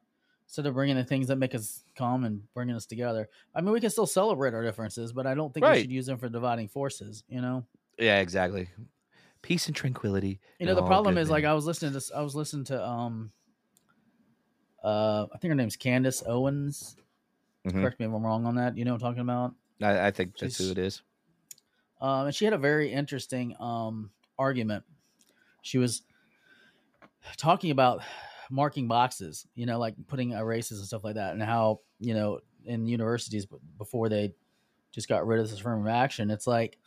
Instead 0.47 0.65
of 0.65 0.73
bringing 0.73 0.97
the 0.97 1.05
things 1.05 1.27
that 1.27 1.37
make 1.37 1.55
us 1.55 1.81
calm 1.95 2.25
and 2.25 2.41
bringing 2.53 2.75
us 2.75 2.85
together. 2.85 3.29
I 3.55 3.61
mean, 3.61 3.71
we 3.71 3.79
can 3.79 3.89
still 3.89 4.05
celebrate 4.05 4.53
our 4.53 4.61
differences, 4.63 5.13
but 5.13 5.25
I 5.25 5.33
don't 5.33 5.53
think 5.53 5.65
we 5.65 5.79
should 5.79 5.91
use 5.91 6.07
them 6.07 6.17
for 6.17 6.27
dividing 6.27 6.67
forces. 6.67 7.23
You 7.29 7.39
know. 7.39 7.65
Yeah, 7.97 8.19
exactly. 8.19 8.67
Peace 9.41 9.67
and 9.67 9.75
tranquility. 9.75 10.41
You 10.59 10.65
know, 10.65 10.75
the 10.75 10.83
problem 10.83 11.17
is 11.17 11.29
like. 11.29 11.45
I 11.45 11.53
was 11.53 11.65
listening 11.65 11.97
to 11.97 12.01
I 12.13 12.21
was 12.21 12.35
listening 12.35 12.65
to 12.65 12.85
um 12.85 13.31
Uh, 14.83 15.27
I 15.33 15.37
think 15.37 15.49
her 15.49 15.55
name's 15.55 15.75
Candace 15.75 16.23
Owens. 16.25 16.95
Mhm. 17.65 17.73
Correct 17.73 17.99
me 17.99 18.05
if 18.07 18.11
I'm 18.11 18.23
wrong 18.25 18.45
on 18.45 18.55
that. 18.55 18.77
You 18.77 18.85
know 18.85 18.93
what 18.93 19.03
I'm 19.03 19.09
talking 19.11 19.21
about? 19.21 19.53
I, 19.81 20.07
I 20.07 20.11
think 20.11 20.37
that's 20.37 20.55
She's- 20.57 20.67
who 20.67 20.71
it 20.71 20.77
is. 20.77 21.01
Um, 22.01 22.25
and 22.27 22.35
she 22.35 22.45
had 22.45 22.53
a 22.55 22.57
very 22.57 22.91
interesting 22.91 23.55
um, 23.59 24.09
argument. 24.39 24.83
She 25.61 25.77
was 25.77 26.01
talking 27.37 27.69
about 27.69 28.01
marking 28.49 28.87
boxes, 28.87 29.45
you 29.53 29.65
know, 29.67 29.77
like 29.79 29.93
putting 30.07 30.31
erases 30.31 30.79
and 30.79 30.87
stuff 30.87 31.03
like 31.03 31.15
that, 31.15 31.33
and 31.33 31.43
how 31.43 31.81
you 31.99 32.15
know 32.15 32.39
in 32.65 32.87
universities 32.87 33.45
before 33.77 34.09
they 34.09 34.33
just 34.91 35.07
got 35.07 35.25
rid 35.27 35.39
of 35.39 35.47
this 35.49 35.59
affirmative 35.59 35.91
action, 35.93 36.31
it's 36.31 36.47
like 36.47 36.79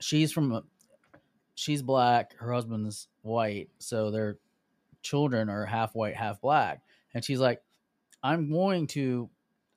she's 0.00 0.32
from 0.32 0.62
she's 1.54 1.82
black, 1.82 2.34
her 2.38 2.52
husband's 2.52 3.08
white, 3.22 3.68
so 3.78 4.10
their 4.10 4.38
children 5.02 5.48
are 5.50 5.66
half 5.66 5.94
white, 5.94 6.16
half 6.16 6.40
black, 6.40 6.80
and 7.16 7.24
she's 7.24 7.40
like, 7.40 7.62
I'm 8.22 8.50
going 8.50 8.88
to, 8.88 9.30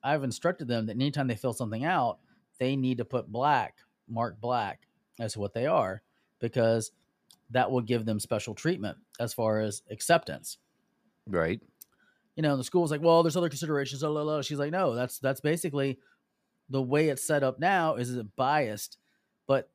I've 0.04 0.24
instructed 0.24 0.68
them 0.68 0.86
that 0.86 0.96
anytime 0.96 1.26
they 1.26 1.36
fill 1.36 1.54
something 1.54 1.86
out, 1.86 2.18
they 2.58 2.76
need 2.76 2.98
to 2.98 3.06
put 3.06 3.32
black 3.32 3.78
mark 4.06 4.38
black 4.38 4.80
as 5.18 5.38
what 5.38 5.54
they 5.54 5.64
are 5.64 6.02
because 6.38 6.92
that 7.48 7.70
will 7.70 7.80
give 7.80 8.04
them 8.04 8.20
special 8.20 8.54
treatment 8.54 8.98
as 9.18 9.32
far 9.32 9.60
as 9.60 9.80
acceptance. 9.90 10.58
Right. 11.26 11.62
You 12.36 12.42
know, 12.42 12.58
the 12.58 12.64
school's 12.64 12.90
like, 12.90 13.00
well, 13.00 13.22
there's 13.22 13.38
other 13.38 13.48
considerations. 13.48 14.02
blah, 14.02 14.10
blah, 14.10 14.22
blah. 14.22 14.42
She's 14.42 14.58
like, 14.58 14.70
no, 14.70 14.94
that's 14.94 15.18
that's 15.18 15.40
basically 15.40 15.98
the 16.68 16.82
way 16.82 17.08
it's 17.08 17.26
set 17.26 17.42
up 17.42 17.58
now. 17.58 17.94
Is 17.94 18.14
it 18.14 18.36
biased? 18.36 18.98
But 19.46 19.70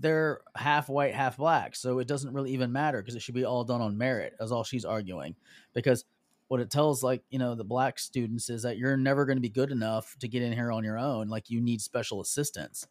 they're 0.00 0.40
half 0.56 0.88
white, 0.88 1.14
half 1.14 1.36
black, 1.36 1.76
so 1.76 2.00
it 2.00 2.08
doesn't 2.08 2.34
really 2.34 2.50
even 2.50 2.72
matter 2.72 3.00
because 3.00 3.14
it 3.14 3.22
should 3.22 3.36
be 3.36 3.44
all 3.44 3.62
done 3.62 3.80
on 3.80 3.96
merit. 3.96 4.34
As 4.40 4.50
all 4.50 4.64
she's 4.64 4.84
arguing, 4.84 5.36
because 5.74 6.04
what 6.52 6.60
it 6.60 6.70
tells 6.70 7.02
like 7.02 7.22
you 7.30 7.38
know 7.38 7.54
the 7.54 7.64
black 7.64 7.98
students 7.98 8.50
is 8.50 8.62
that 8.62 8.76
you're 8.76 8.94
never 8.94 9.24
going 9.24 9.38
to 9.38 9.42
be 9.42 9.48
good 9.48 9.70
enough 9.70 10.14
to 10.20 10.28
get 10.28 10.42
in 10.42 10.52
here 10.52 10.70
on 10.70 10.84
your 10.84 10.98
own. 10.98 11.28
Like 11.28 11.48
you 11.48 11.62
need 11.62 11.80
special 11.80 12.20
assistance 12.20 12.86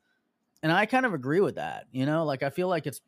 and 0.64 0.72
I 0.72 0.88
kind 0.88 1.06
of 1.06 1.14
agree 1.14 1.42
with 1.42 1.56
that. 1.56 1.86
You 1.92 2.08
know, 2.08 2.26
like 2.26 2.42
I 2.42 2.50
feel 2.50 2.68
like 2.68 2.88
it's 2.88 3.02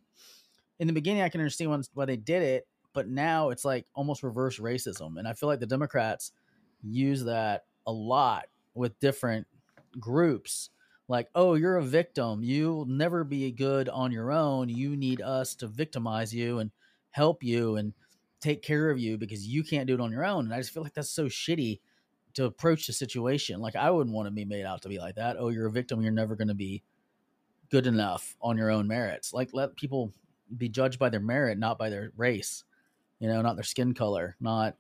in 0.78 0.86
the 0.86 0.94
beginning 0.94 1.24
I 1.24 1.30
can 1.30 1.42
understand 1.42 1.88
why 1.96 2.06
they 2.06 2.18
did 2.18 2.44
it, 2.44 2.68
but 2.94 3.08
now 3.08 3.50
it's 3.50 3.66
like 3.66 3.88
almost 3.96 4.22
reverse 4.22 4.60
racism, 4.60 5.18
and 5.18 5.28
I 5.28 5.34
feel 5.34 5.50
like 5.50 5.60
the 5.60 5.66
Democrats 5.66 6.32
use 6.84 7.24
that 7.24 7.64
a 7.88 7.92
lot 7.92 8.46
with 8.76 9.00
different 9.00 9.48
groups. 10.00 10.70
Like, 11.08 11.30
oh, 11.36 11.56
you're 11.56 11.78
a 11.78 11.84
victim. 11.84 12.44
You'll 12.44 12.86
never 12.86 13.24
be 13.24 13.52
good 13.52 13.90
on 13.90 14.12
your 14.12 14.32
own. 14.32 14.70
You 14.70 14.96
need 14.96 15.20
us 15.20 15.56
to 15.56 15.68
victimize 15.68 16.32
you 16.34 16.60
and 16.60 16.72
help 17.12 17.44
you 17.44 17.76
and 17.76 17.94
take 18.44 18.62
care 18.62 18.90
of 18.92 19.00
you 19.00 19.18
because 19.18 19.48
you 19.48 19.64
can't 19.64 19.88
do 19.88 19.94
it 19.96 20.02
on 20.02 20.12
your 20.12 20.26
own. 20.26 20.46
And 20.46 20.54
I 20.54 20.58
just 20.60 20.72
feel 20.72 20.84
like 20.84 20.94
that's 20.94 21.10
so 21.10 21.26
shitty 21.26 21.80
to 22.34 22.46
approach 22.46 22.88
the 22.88 22.94
situation. 22.94 23.60
Like, 23.62 23.76
I 23.76 23.90
wouldn't 23.90 24.16
want 24.16 24.28
to 24.28 24.32
be 24.32 24.46
made 24.46 24.66
out 24.66 24.82
to 24.84 24.90
be 24.90 25.00
like 25.00 25.16
that. 25.16 25.38
Oh, 25.40 25.50
you're 25.50 25.68
a 25.68 25.72
victim. 25.72 26.02
You're 26.02 26.12
never 26.12 26.36
going 26.36 26.48
to 26.50 26.54
be 26.54 26.84
good 27.70 27.88
enough 27.88 28.36
on 28.42 28.58
your 28.58 28.70
own 28.70 28.88
merits. 28.88 29.34
Like 29.34 29.50
let 29.54 29.76
people 29.76 30.12
be 30.58 30.70
judged 30.70 31.00
by 31.00 31.10
their 31.10 31.20
merit, 31.20 31.58
not 31.58 31.80
by 31.80 31.90
their 31.90 32.12
race. 32.18 32.64
You 33.20 33.30
know, 33.30 33.42
not 33.42 33.56
their 33.56 33.64
skin 33.64 33.94
color, 33.94 34.36
not 34.42 34.76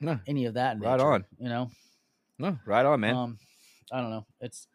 No. 0.00 0.18
any 0.26 0.46
of 0.46 0.54
that. 0.54 0.80
Right 0.80 0.96
nature, 0.96 1.12
on. 1.12 1.24
You 1.38 1.48
know, 1.48 1.70
No. 2.38 2.58
Right 2.66 2.84
on, 2.84 3.00
man. 3.00 3.14
um, 3.14 3.38
I 3.92 4.00
don't 4.00 4.10
know. 4.10 4.26
It's, 4.40 4.66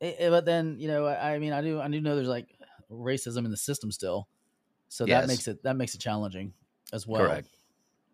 it, 0.00 0.16
it- 0.20 0.30
but 0.30 0.44
then 0.44 0.76
you 0.78 0.86
know, 0.88 1.06
I, 1.06 1.34
I 1.34 1.38
mean, 1.40 1.52
I 1.52 1.60
do, 1.62 1.80
I 1.80 1.88
do 1.88 2.00
know 2.00 2.14
there's 2.14 2.28
like 2.28 2.48
racism 2.90 3.44
in 3.44 3.50
the 3.50 3.56
system 3.56 3.90
still, 3.90 4.28
so 4.88 5.04
Yes. 5.04 5.22
that 5.22 5.28
makes 5.28 5.48
it 5.48 5.62
that 5.64 5.76
makes 5.76 5.94
it 5.94 5.98
challenging 6.00 6.52
as 6.92 7.06
well. 7.06 7.26
Correct. 7.26 7.48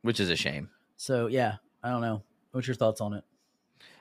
Which 0.03 0.21
is 0.21 0.31
a 0.31 0.37
shame. 0.37 0.71
So 0.97 1.27
yeah, 1.27 1.57
I 1.83 1.91
don't 1.91 2.01
know. 2.01 2.23
What's 2.53 2.67
your 2.67 2.77
thoughts 2.77 3.01
on 3.01 3.15
it? 3.15 3.25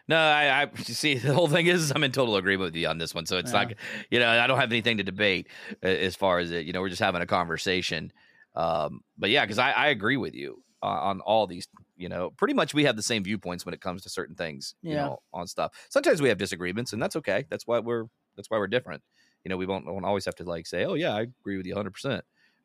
No, 0.07 0.17
I, 0.17 0.63
I 0.63 0.71
see 0.83 1.15
the 1.15 1.33
whole 1.33 1.47
thing 1.47 1.67
is 1.67 1.91
I'm 1.93 2.03
in 2.03 2.11
total 2.11 2.37
agreement 2.37 2.69
with 2.71 2.75
you 2.75 2.87
on 2.87 2.97
this 2.97 3.13
one. 3.13 3.25
So 3.25 3.37
it's 3.37 3.51
Yeah. 3.51 3.65
not, 3.65 3.73
you 4.09 4.19
know, 4.19 4.29
I 4.29 4.47
don't 4.47 4.59
have 4.59 4.71
anything 4.71 4.97
to 4.97 5.03
debate 5.03 5.47
uh, 5.83 5.87
as 5.87 6.15
far 6.15 6.39
as 6.39 6.51
it. 6.51 6.65
You 6.65 6.73
know, 6.73 6.81
we're 6.81 6.89
just 6.89 7.01
having 7.01 7.21
a 7.21 7.25
conversation. 7.25 8.13
Um, 8.55 9.01
but 9.17 9.29
yeah, 9.29 9.43
because 9.43 9.59
I, 9.59 9.71
I 9.71 9.87
agree 9.87 10.17
with 10.17 10.33
you 10.33 10.63
uh, 10.81 10.87
on 10.87 11.19
all 11.21 11.45
these. 11.47 11.67
You 11.97 12.09
know, 12.09 12.29
pretty 12.29 12.53
much 12.53 12.73
we 12.73 12.83
have 12.85 12.95
the 12.95 13.01
same 13.01 13.23
viewpoints 13.23 13.65
when 13.65 13.73
it 13.73 13.81
comes 13.81 14.03
to 14.03 14.09
certain 14.09 14.35
things. 14.35 14.75
You 14.81 14.91
Yeah. 14.91 15.03
know, 15.03 15.17
on 15.33 15.47
stuff. 15.47 15.73
Sometimes 15.89 16.21
we 16.21 16.29
have 16.29 16.37
disagreements, 16.37 16.93
and 16.93 17.01
that's 17.01 17.15
okay. 17.17 17.45
That's 17.49 17.67
why 17.67 17.79
we're 17.79 18.05
that's 18.35 18.49
why 18.49 18.57
we're 18.59 18.67
different. 18.67 19.03
You 19.43 19.49
know, 19.49 19.57
we 19.57 19.65
won't, 19.65 19.85
won't 19.85 20.05
always 20.05 20.25
have 20.25 20.35
to 20.35 20.43
like 20.43 20.67
say, 20.67 20.85
oh 20.85 20.93
yeah, 20.93 21.13
I 21.15 21.21
agree 21.21 21.57
with 21.57 21.65
you 21.65 21.73
100. 21.73 21.91
percent 21.91 22.23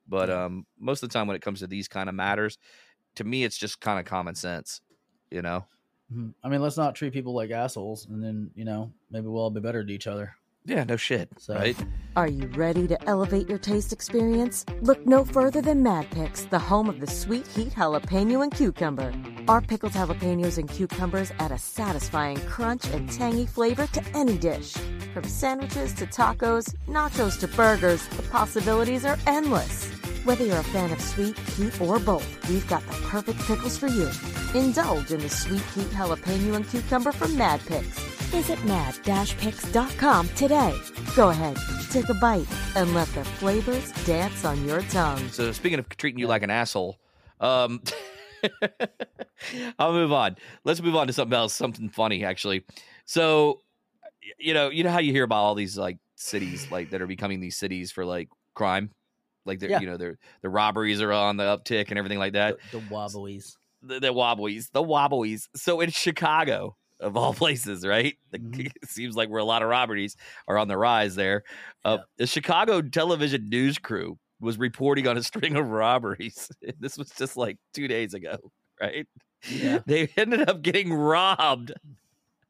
But 0.08 0.30
um, 0.30 0.66
most 0.78 1.02
of 1.02 1.08
the 1.08 1.12
time 1.12 1.26
when 1.26 1.36
it 1.36 1.42
comes 1.42 1.60
to 1.60 1.66
these 1.66 1.88
kind 1.88 2.08
of 2.08 2.14
matters, 2.14 2.58
to 3.16 3.24
me, 3.24 3.44
it's 3.44 3.56
just 3.56 3.80
kind 3.80 3.98
of 3.98 4.04
common 4.04 4.34
sense. 4.34 4.80
You 5.30 5.42
know. 5.42 5.64
Mhm. 6.12 6.34
I 6.44 6.48
mean, 6.48 6.60
let's 6.60 6.76
not 6.76 6.94
treat 6.94 7.12
people 7.12 7.34
like 7.34 7.50
assholes, 7.50 8.06
and 8.06 8.22
then 8.22 8.50
you 8.54 8.64
know 8.64 8.92
maybe 9.10 9.26
we'll 9.28 9.42
all 9.42 9.50
be 9.50 9.60
better 9.60 9.84
to 9.84 9.92
each 9.92 10.06
other. 10.06 10.34
Yeah. 10.64 10.84
No 10.84 10.96
shit. 10.96 11.28
So- 11.38 11.54
right. 11.54 11.76
Are 12.14 12.28
you 12.28 12.46
ready 12.48 12.86
to 12.86 13.08
elevate 13.08 13.48
your 13.48 13.58
taste 13.58 13.92
experience? 13.92 14.64
Look 14.82 15.04
no 15.06 15.24
further 15.24 15.60
than 15.62 15.82
Mad 15.82 16.08
Picks, 16.10 16.44
the 16.44 16.58
home 16.58 16.88
of 16.90 17.00
the 17.00 17.06
sweet 17.06 17.46
heat 17.48 17.70
jalapeno 17.70 18.42
and 18.42 18.52
cucumber. 18.52 19.12
Our 19.48 19.60
pickled 19.62 19.92
jalapenos 19.92 20.58
and 20.58 20.68
cucumbers 20.68 21.32
add 21.40 21.50
a 21.50 21.58
satisfying 21.58 22.36
crunch 22.46 22.86
and 22.90 23.10
tangy 23.10 23.46
flavor 23.46 23.86
to 23.88 24.02
any 24.14 24.36
dish. 24.38 24.74
From 25.14 25.24
sandwiches 25.24 25.94
to 25.94 26.06
tacos, 26.06 26.74
nachos 26.86 27.40
to 27.40 27.48
burgers, 27.48 28.06
the 28.08 28.22
possibilities 28.24 29.04
are 29.04 29.18
endless. 29.26 29.91
Whether 30.24 30.44
you're 30.44 30.58
a 30.58 30.62
fan 30.62 30.92
of 30.92 31.00
sweet, 31.00 31.36
heat, 31.36 31.80
or 31.80 31.98
both, 31.98 32.48
we've 32.48 32.66
got 32.68 32.86
the 32.86 32.92
perfect 33.08 33.40
pickles 33.40 33.76
for 33.76 33.88
you. 33.88 34.08
Indulge 34.54 35.10
in 35.10 35.18
the 35.18 35.28
sweet 35.28 35.62
heat 35.74 35.88
jalapeno 35.88 36.54
and 36.54 36.68
cucumber 36.68 37.10
from 37.10 37.36
Mad 37.36 37.60
Picks. 37.66 37.98
Visit 38.30 38.64
mad-picks.com 38.64 40.28
today. 40.36 40.78
Go 41.16 41.30
ahead, 41.30 41.56
take 41.90 42.08
a 42.08 42.14
bite, 42.14 42.46
and 42.76 42.94
let 42.94 43.08
the 43.08 43.24
flavors 43.24 43.90
dance 44.04 44.44
on 44.44 44.64
your 44.64 44.82
tongue. 44.82 45.28
So 45.30 45.50
speaking 45.50 45.80
of 45.80 45.88
treating 45.88 46.20
you 46.20 46.28
like 46.28 46.44
an 46.44 46.50
asshole, 46.50 47.00
um, 47.40 47.82
I'll 49.80 49.92
move 49.92 50.12
on. 50.12 50.36
Let's 50.62 50.80
move 50.80 50.94
on 50.94 51.08
to 51.08 51.12
something 51.12 51.36
else, 51.36 51.52
something 51.52 51.88
funny 51.88 52.24
actually. 52.24 52.64
So, 53.06 53.60
you 54.38 54.54
know, 54.54 54.70
you 54.70 54.84
know 54.84 54.90
how 54.92 55.00
you 55.00 55.10
hear 55.10 55.24
about 55.24 55.42
all 55.42 55.56
these 55.56 55.76
like 55.76 55.98
cities 56.14 56.70
like 56.70 56.90
that 56.90 57.02
are 57.02 57.08
becoming 57.08 57.40
these 57.40 57.56
cities 57.56 57.90
for 57.90 58.04
like 58.04 58.28
crime, 58.54 58.90
like 59.44 59.58
they're 59.60 59.70
Yeah. 59.70 59.80
you 59.80 59.86
know 59.86 59.96
their 59.96 60.18
the 60.42 60.48
robberies 60.48 61.00
are 61.00 61.12
on 61.12 61.36
the 61.36 61.44
uptick 61.44 61.90
and 61.90 61.98
everything 61.98 62.18
like 62.18 62.32
that. 62.34 62.56
The, 62.70 62.78
the 62.78 62.84
wobblies. 62.94 63.56
The, 63.82 63.98
the 64.00 64.12
wobblies, 64.12 64.70
the 64.72 64.82
wobblies. 64.82 65.48
So 65.56 65.80
in 65.80 65.90
Chicago. 65.90 66.76
Of 67.00 67.16
all 67.16 67.34
places, 67.34 67.84
right? 67.84 68.14
Mhm. 68.32 68.66
It 68.66 68.72
seems 68.88 69.16
like 69.16 69.28
where 69.28 69.40
a 69.40 69.44
lot 69.44 69.60
of 69.62 69.68
robberies 69.68 70.16
are 70.46 70.56
on 70.56 70.68
the 70.68 70.78
rise 70.78 71.16
there. 71.16 71.42
Uh, 71.84 71.96
Yeah. 71.98 72.04
The 72.18 72.26
Chicago 72.28 72.80
television 72.80 73.48
news 73.48 73.76
crew 73.76 74.18
was 74.40 74.56
reporting 74.56 75.08
on 75.08 75.16
a 75.16 75.22
string 75.24 75.56
of 75.56 75.68
robberies. 75.70 76.48
This 76.78 76.96
was 76.96 77.10
just 77.10 77.36
like 77.36 77.56
two 77.74 77.88
days 77.88 78.14
ago, 78.14 78.36
right? 78.80 79.08
Yeah. 79.50 79.80
They 79.84 80.10
ended 80.16 80.48
up 80.48 80.62
getting 80.62 80.92
robbed 80.94 81.72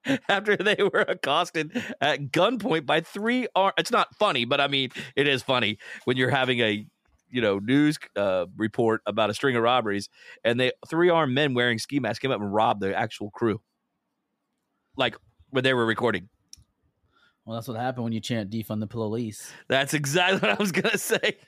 after 0.28 0.56
they 0.56 0.76
were 0.82 1.04
accosted 1.08 1.82
at 2.00 2.32
gunpoint 2.32 2.86
by 2.86 3.00
three. 3.00 3.46
Ar- 3.54 3.74
it's 3.78 3.90
not 3.90 4.14
funny, 4.16 4.44
but 4.44 4.60
I 4.60 4.68
mean, 4.68 4.90
it 5.16 5.28
is 5.28 5.42
funny 5.42 5.78
when 6.04 6.16
you're 6.16 6.30
having 6.30 6.60
a 6.60 6.86
you 7.30 7.40
know 7.40 7.58
news 7.58 7.98
uh, 8.16 8.46
report 8.56 9.02
about 9.06 9.30
a 9.30 9.34
string 9.34 9.56
of 9.56 9.62
robberies, 9.62 10.08
and 10.44 10.58
they 10.58 10.72
three 10.88 11.10
armed 11.10 11.34
men 11.34 11.54
wearing 11.54 11.78
ski 11.78 12.00
masks 12.00 12.18
came 12.18 12.30
up 12.30 12.40
and 12.40 12.52
robbed 12.52 12.80
the 12.80 12.94
actual 12.94 13.30
crew, 13.30 13.60
like 14.96 15.16
when 15.50 15.64
they 15.64 15.74
were 15.74 15.86
recording. 15.86 16.28
Well, 17.44 17.56
that's 17.56 17.66
what 17.66 17.76
happened 17.76 18.04
when 18.04 18.12
you 18.12 18.20
chant 18.20 18.50
defund 18.50 18.78
the 18.78 18.86
police. 18.86 19.52
That's 19.68 19.94
exactly 19.94 20.38
what 20.48 20.56
I 20.56 20.62
was 20.62 20.70
going 20.70 20.90
to 20.90 20.98
say. 20.98 21.38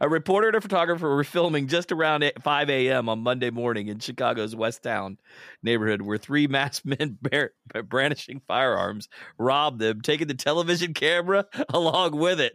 A 0.00 0.08
reporter 0.08 0.48
and 0.48 0.56
a 0.56 0.60
photographer 0.60 1.08
were 1.08 1.24
filming 1.24 1.66
just 1.66 1.92
around 1.92 2.30
5 2.40 2.70
a.m. 2.70 3.08
on 3.08 3.20
Monday 3.20 3.50
morning 3.50 3.88
in 3.88 3.98
Chicago's 3.98 4.54
West 4.56 4.82
Town 4.82 5.18
neighborhood 5.62 6.02
where 6.02 6.18
three 6.18 6.46
masked 6.48 6.86
men 6.86 7.18
bear, 7.22 7.52
brandishing 7.84 8.40
firearms 8.46 9.08
robbed 9.38 9.78
them, 9.80 10.00
taking 10.00 10.26
the 10.26 10.34
television 10.34 10.94
camera 10.94 11.46
along 11.70 12.16
with 12.16 12.40
it. 12.40 12.54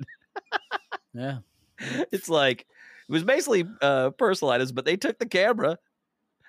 Yeah. 1.14 1.40
It's 2.14 2.30
like, 2.30 2.62
it 2.62 3.12
was 3.12 3.26
basically 3.26 3.66
uh, 3.82 4.12
personal 4.12 4.52
items, 4.52 4.72
but 4.72 4.86
they 4.86 4.96
took 4.96 5.20
the 5.20 5.26
camera. 5.26 5.78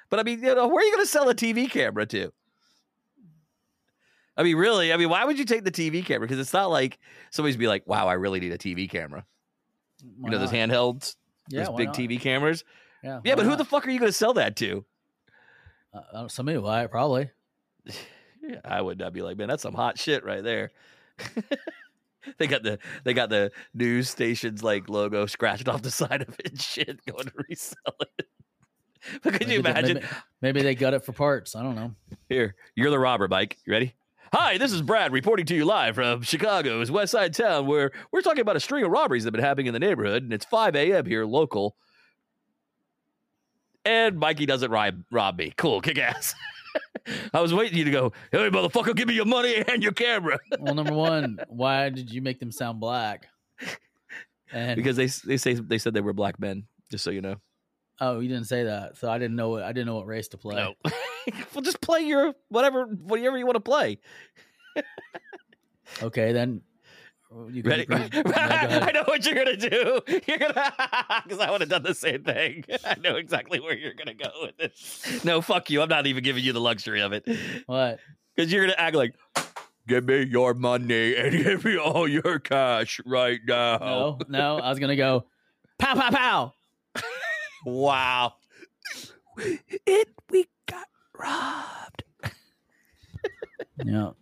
But 0.08 0.20
I 0.20 0.22
mean, 0.22 0.40
you 0.40 0.54
know, 0.54 0.68
where 0.68 0.84
are 0.84 0.86
you 0.86 0.92
going 0.92 1.04
to 1.04 1.10
sell 1.10 1.28
a 1.28 1.34
TV 1.34 1.68
camera 1.68 2.06
to? 2.06 2.32
I 4.36 4.44
mean, 4.44 4.56
really? 4.56 4.92
I 4.92 4.96
mean, 4.98 5.08
why 5.08 5.24
would 5.24 5.36
you 5.36 5.44
take 5.44 5.64
the 5.64 5.72
TV 5.72 6.04
camera? 6.04 6.28
Because 6.28 6.38
it's 6.38 6.52
not 6.52 6.70
like 6.70 6.98
somebody's 7.30 7.56
be 7.56 7.66
like, 7.66 7.86
"Wow, 7.88 8.06
I 8.06 8.12
really 8.12 8.38
need 8.38 8.52
a 8.52 8.58
TV 8.58 8.88
camera." 8.88 9.24
Why 10.02 10.28
you 10.28 10.30
know 10.32 10.38
those 10.38 10.52
not? 10.52 10.58
handhelds, 10.70 11.16
yeah, 11.48 11.64
those 11.64 11.76
big 11.76 11.88
not? 11.88 11.96
TV 11.96 12.20
cameras. 12.20 12.64
Yeah, 13.02 13.20
Yeah, 13.24 13.34
but 13.34 13.44
who 13.46 13.56
the 13.56 13.64
fuck 13.64 13.86
are 13.86 13.90
you 13.90 13.98
going 14.00 14.10
to 14.10 14.16
sell 14.16 14.34
that 14.34 14.56
to? 14.56 14.84
Uh, 15.94 16.00
uh, 16.12 16.28
somebody 16.28 16.58
will 16.58 16.64
buy 16.64 16.84
it 16.84 16.90
probably. 16.90 17.30
Yeah, 18.42 18.60
I 18.64 18.80
would 18.80 18.98
not 18.98 19.12
be 19.12 19.22
like, 19.22 19.36
man, 19.38 19.48
that's 19.48 19.62
some 19.62 19.74
hot 19.74 19.98
shit 19.98 20.24
right 20.24 20.42
there. 20.42 20.70
they 22.38 22.46
got 22.46 22.62
the 22.62 22.78
they 23.04 23.14
got 23.14 23.30
the 23.30 23.52
news 23.74 24.10
stations 24.10 24.62
like 24.62 24.88
logo 24.88 25.26
scratched 25.26 25.68
off 25.68 25.82
the 25.82 25.90
side 25.90 26.22
of 26.22 26.36
it 26.44 26.60
shit 26.60 27.00
going 27.06 27.24
to 27.26 27.32
resell 27.48 27.94
it. 28.18 28.26
but 29.22 29.32
could 29.34 29.42
you 29.48 29.48
Maybe 29.48 29.62
they- 29.62 29.70
imagine? 29.70 29.94
Maybe, 29.96 30.06
maybe 30.42 30.62
they 30.62 30.74
got 30.74 30.94
it 30.94 31.04
for 31.04 31.12
parts. 31.12 31.54
I 31.54 31.62
don't 31.62 31.74
know. 31.76 31.92
Here, 32.28 32.56
you're 32.74 32.90
the 32.90 32.98
robber, 32.98 33.28
Mike. 33.28 33.56
You 33.64 33.72
ready? 33.72 33.94
Hi, 34.32 34.58
this 34.58 34.72
is 34.72 34.82
Brad 34.82 35.12
reporting 35.12 35.46
to 35.46 35.54
you 35.54 35.64
live 35.64 35.94
from 35.94 36.22
Chicago's 36.22 36.90
West 36.90 37.12
Side 37.12 37.32
town, 37.32 37.66
where 37.66 37.92
we're 38.10 38.22
talking 38.22 38.40
about 38.40 38.56
a 38.56 38.60
string 38.60 38.82
of 38.82 38.90
robberies 38.90 39.22
that 39.22 39.28
have 39.28 39.34
been 39.34 39.44
happening 39.44 39.66
in 39.66 39.72
the 39.72 39.78
neighborhood, 39.78 40.24
and 40.24 40.32
it's 40.32 40.44
5 40.44 40.74
a.m. 40.74 41.06
here, 41.06 41.24
local. 41.24 41.76
And 43.84 44.18
Mikey 44.18 44.46
doesn't 44.46 44.68
rob, 44.68 45.04
rob 45.12 45.38
me. 45.38 45.52
Cool, 45.56 45.80
kick 45.80 45.98
ass. 45.98 46.34
I 47.32 47.40
was 47.40 47.54
waiting 47.54 47.78
you 47.78 47.84
to 47.84 47.90
go, 47.92 48.12
hey, 48.32 48.50
motherfucker, 48.50 48.96
give 48.96 49.06
me 49.06 49.14
your 49.14 49.26
money 49.26 49.62
and 49.68 49.80
your 49.80 49.92
camera. 49.92 50.38
Well, 50.58 50.74
number 50.74 50.92
one, 50.92 51.38
why 51.46 51.90
did 51.90 52.10
you 52.10 52.20
make 52.20 52.40
them 52.40 52.50
sound 52.50 52.80
black? 52.80 53.28
And 54.52 54.76
because 54.76 54.96
they 54.96 55.06
they 55.06 55.36
say 55.36 55.54
they 55.54 55.78
said 55.78 55.94
they 55.94 56.00
were 56.00 56.12
black 56.12 56.40
men, 56.40 56.64
just 56.90 57.04
so 57.04 57.10
you 57.10 57.20
know. 57.20 57.36
Oh, 58.00 58.20
you 58.20 58.28
didn't 58.28 58.46
say 58.46 58.64
that, 58.64 58.96
so 58.96 59.10
I 59.10 59.18
didn't 59.18 59.36
know. 59.36 59.50
What, 59.50 59.62
I 59.62 59.72
didn't 59.72 59.86
know 59.86 59.96
what 59.96 60.06
race 60.06 60.28
to 60.28 60.38
play. 60.38 60.56
No. 60.56 60.74
well, 61.54 61.62
just 61.62 61.80
play 61.80 62.02
your 62.02 62.34
whatever, 62.48 62.84
whatever 62.86 63.36
you 63.38 63.46
want 63.46 63.56
to 63.56 63.60
play. 63.60 63.98
Okay, 66.02 66.32
then 66.32 66.62
you 67.50 67.62
can 67.62 67.70
Ready? 67.70 67.84
go 67.86 67.94
ahead. 67.94 68.82
I 68.82 68.90
know 68.92 69.04
what 69.04 69.24
you're 69.24 69.34
gonna 69.34 69.56
do. 69.56 70.00
You're 70.26 70.38
gonna 70.38 70.72
because 71.24 71.38
I 71.38 71.50
would 71.50 71.60
have 71.60 71.70
done 71.70 71.82
the 71.82 71.94
same 71.94 72.22
thing. 72.24 72.64
I 72.84 72.96
know 72.96 73.16
exactly 73.16 73.60
where 73.60 73.76
you're 73.76 73.94
gonna 73.94 74.14
go 74.14 74.30
with 74.42 74.56
this. 74.56 75.24
No, 75.24 75.40
fuck 75.40 75.70
you. 75.70 75.82
I'm 75.82 75.88
not 75.88 76.06
even 76.06 76.22
giving 76.24 76.44
you 76.44 76.52
the 76.52 76.60
luxury 76.60 77.00
of 77.00 77.12
it 77.12 77.26
What? 77.66 78.00
because 78.34 78.52
you're 78.52 78.64
gonna 78.64 78.76
act 78.78 78.96
like, 78.96 79.14
"Give 79.86 80.04
me 80.04 80.22
your 80.24 80.54
money 80.54 81.14
and 81.16 81.32
give 81.32 81.64
me 81.64 81.78
all 81.78 82.08
your 82.08 82.38
cash 82.40 83.00
right 83.06 83.40
now." 83.46 83.78
No, 83.78 84.18
no. 84.28 84.58
I 84.58 84.68
was 84.70 84.78
gonna 84.78 84.96
go, 84.96 85.26
pow, 85.78 85.94
pow, 85.94 86.10
pow. 86.10 86.52
Wow. 87.66 88.34
It 89.86 90.08
we 90.30 90.46
got 90.70 90.86
robbed. 91.18 92.04
Yeah, 93.84 94.12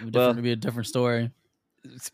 different, 0.00 0.14
Well- 0.14 0.34
to 0.34 0.42
be 0.42 0.52
a 0.52 0.56
different 0.56 0.86
story. 0.88 1.30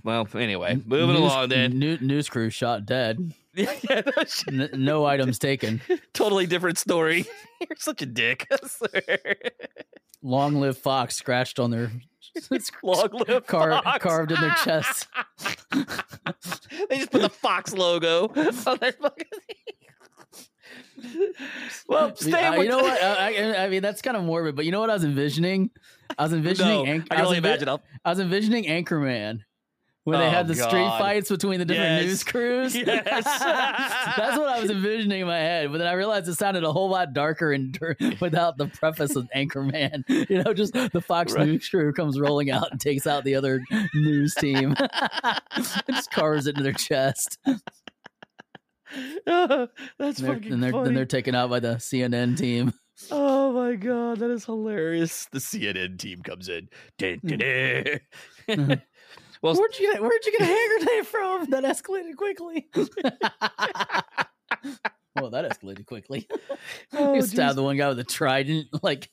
Well, 0.04 0.26
anyway, 0.34 0.80
moving 0.86 1.08
News- 1.16 1.18
along 1.32 1.48
then. 1.48 1.78
New, 1.78 1.98
news 1.98 2.28
crew 2.28 2.48
shot 2.50 2.86
dead. 2.86 3.34
yeah, 3.54 3.74
no. 4.16 4.62
N- 4.64 4.70
no 4.74 5.04
items 5.04 5.38
taken. 5.38 5.80
totally 6.14 6.46
different 6.46 6.78
story. 6.78 7.26
You're 7.60 7.76
such 7.76 8.00
a 8.02 8.06
dick. 8.06 8.46
I 8.52 8.56
swear. 8.66 9.18
Long 10.22 10.54
live 10.60 10.78
Fox 10.78 11.16
scratched 11.16 11.58
on 11.58 11.70
their 11.70 11.90
Long 12.82 13.08
live 13.26 13.46
Car- 13.46 13.82
Fox. 13.82 14.02
carved 14.04 14.32
in 14.32 14.40
their 14.40 14.54
chest. 14.64 15.06
they 16.88 16.98
just 16.98 17.10
put 17.10 17.22
the 17.22 17.28
Fox 17.30 17.72
logo 17.74 18.28
on 18.28 18.78
their 18.78 18.92
fucking. 18.92 19.27
Well, 22.06 22.16
stay 22.16 22.44
Uh, 22.44 22.52
with 22.56 22.62
you 22.64 22.68
know 22.70 22.78
what? 22.78 23.02
I, 23.02 23.34
I, 23.36 23.64
I 23.64 23.68
mean, 23.68 23.82
that's 23.82 24.02
kind 24.02 24.16
of 24.16 24.24
morbid, 24.24 24.56
but 24.56 24.64
you 24.64 24.72
know 24.72 24.80
what 24.80 24.90
I 24.90 24.94
was 24.94 25.04
envisioning? 25.04 25.70
I 26.18 26.22
was 26.24 26.32
envisioning. 26.32 26.84
No, 26.84 26.86
Anch- 26.86 27.06
I 27.10 27.14
can 27.16 27.24
was 27.24 27.28
only 27.28 27.40
envi- 27.40 27.60
imagine. 27.60 27.68
I 28.04 28.10
was 28.10 28.18
envisioning 28.20 28.64
Anchorman 28.64 29.40
when 30.04 30.18
they 30.20 30.26
Oh, 30.26 30.30
had 30.30 30.48
the 30.48 30.54
street 30.54 30.88
fights 30.98 31.28
between 31.28 31.58
the 31.58 31.66
different 31.66 32.00
Yes. 32.00 32.04
news 32.06 32.24
crews. 32.24 32.74
Yes. 32.74 33.24
That's 34.16 34.38
what 34.38 34.48
I 34.48 34.58
was 34.58 34.70
envisioning 34.70 35.20
in 35.20 35.26
my 35.26 35.36
head. 35.36 35.70
But 35.70 35.78
then 35.78 35.86
I 35.86 35.92
realized 35.92 36.26
it 36.28 36.34
sounded 36.36 36.64
a 36.64 36.72
whole 36.72 36.88
lot 36.88 37.12
darker 37.12 37.52
and 37.52 37.72
dir- 37.72 37.94
without 38.20 38.56
the 38.56 38.68
preface 38.68 39.16
of 39.16 39.28
Anchorman. 39.36 40.04
You 40.30 40.42
know, 40.42 40.54
just 40.54 40.72
the 40.72 41.02
Fox 41.06 41.34
Right. 41.34 41.46
News 41.46 41.68
crew 41.68 41.92
comes 41.92 42.18
rolling 42.18 42.50
out 42.50 42.70
and 42.70 42.80
takes 42.80 43.06
out 43.06 43.24
the 43.24 43.34
other 43.34 43.60
news 43.94 44.34
team. 44.34 44.74
and 44.78 45.66
just 45.90 46.10
carves 46.10 46.46
it 46.46 46.50
into 46.50 46.62
their 46.62 46.72
chest. 46.72 47.36
Ah, 49.26 49.66
that's 49.98 50.20
And 50.20 50.28
fucking 50.28 50.52
and 50.52 50.62
they're, 50.62 50.72
funny. 50.72 50.84
then 50.84 50.94
they're 50.94 51.04
taken 51.06 51.34
out 51.34 51.50
by 51.50 51.60
the 51.60 51.74
CNN 51.76 52.36
team. 52.38 52.72
Oh 53.10 53.52
my 53.52 53.74
god, 53.76 54.18
that 54.18 54.30
is 54.30 54.44
hilarious. 54.44 55.26
The 55.32 55.38
CNN 55.38 55.98
team 55.98 56.20
comes 56.22 56.48
in. 56.48 56.68
Dun, 56.98 57.20
dun, 57.24 57.38
mm. 57.38 57.84
dun. 57.84 58.00
Mm-hmm. 58.48 58.72
well, 59.42 59.54
Where'd 59.54 59.78
you 59.78 59.92
get 59.92 60.02
where'd 60.02 60.24
you 60.26 60.32
get 60.32 60.40
a 60.40 60.44
hand 60.46 60.84
grenade 60.84 61.06
from? 61.06 61.50
That 61.50 61.64
escalated 61.64 62.16
quickly. 62.16 62.68
well, 65.14 65.30
that 65.30 65.44
escalated 65.50 65.86
quickly. 65.86 66.26
oh, 66.94 67.14
you 67.14 67.20
geez. 67.20 67.30
stabbed 67.30 67.56
the 67.56 67.62
one 67.62 67.76
guy 67.76 67.88
with 67.88 67.98
a 68.00 68.04
trident. 68.04 68.66
Like 68.82 69.10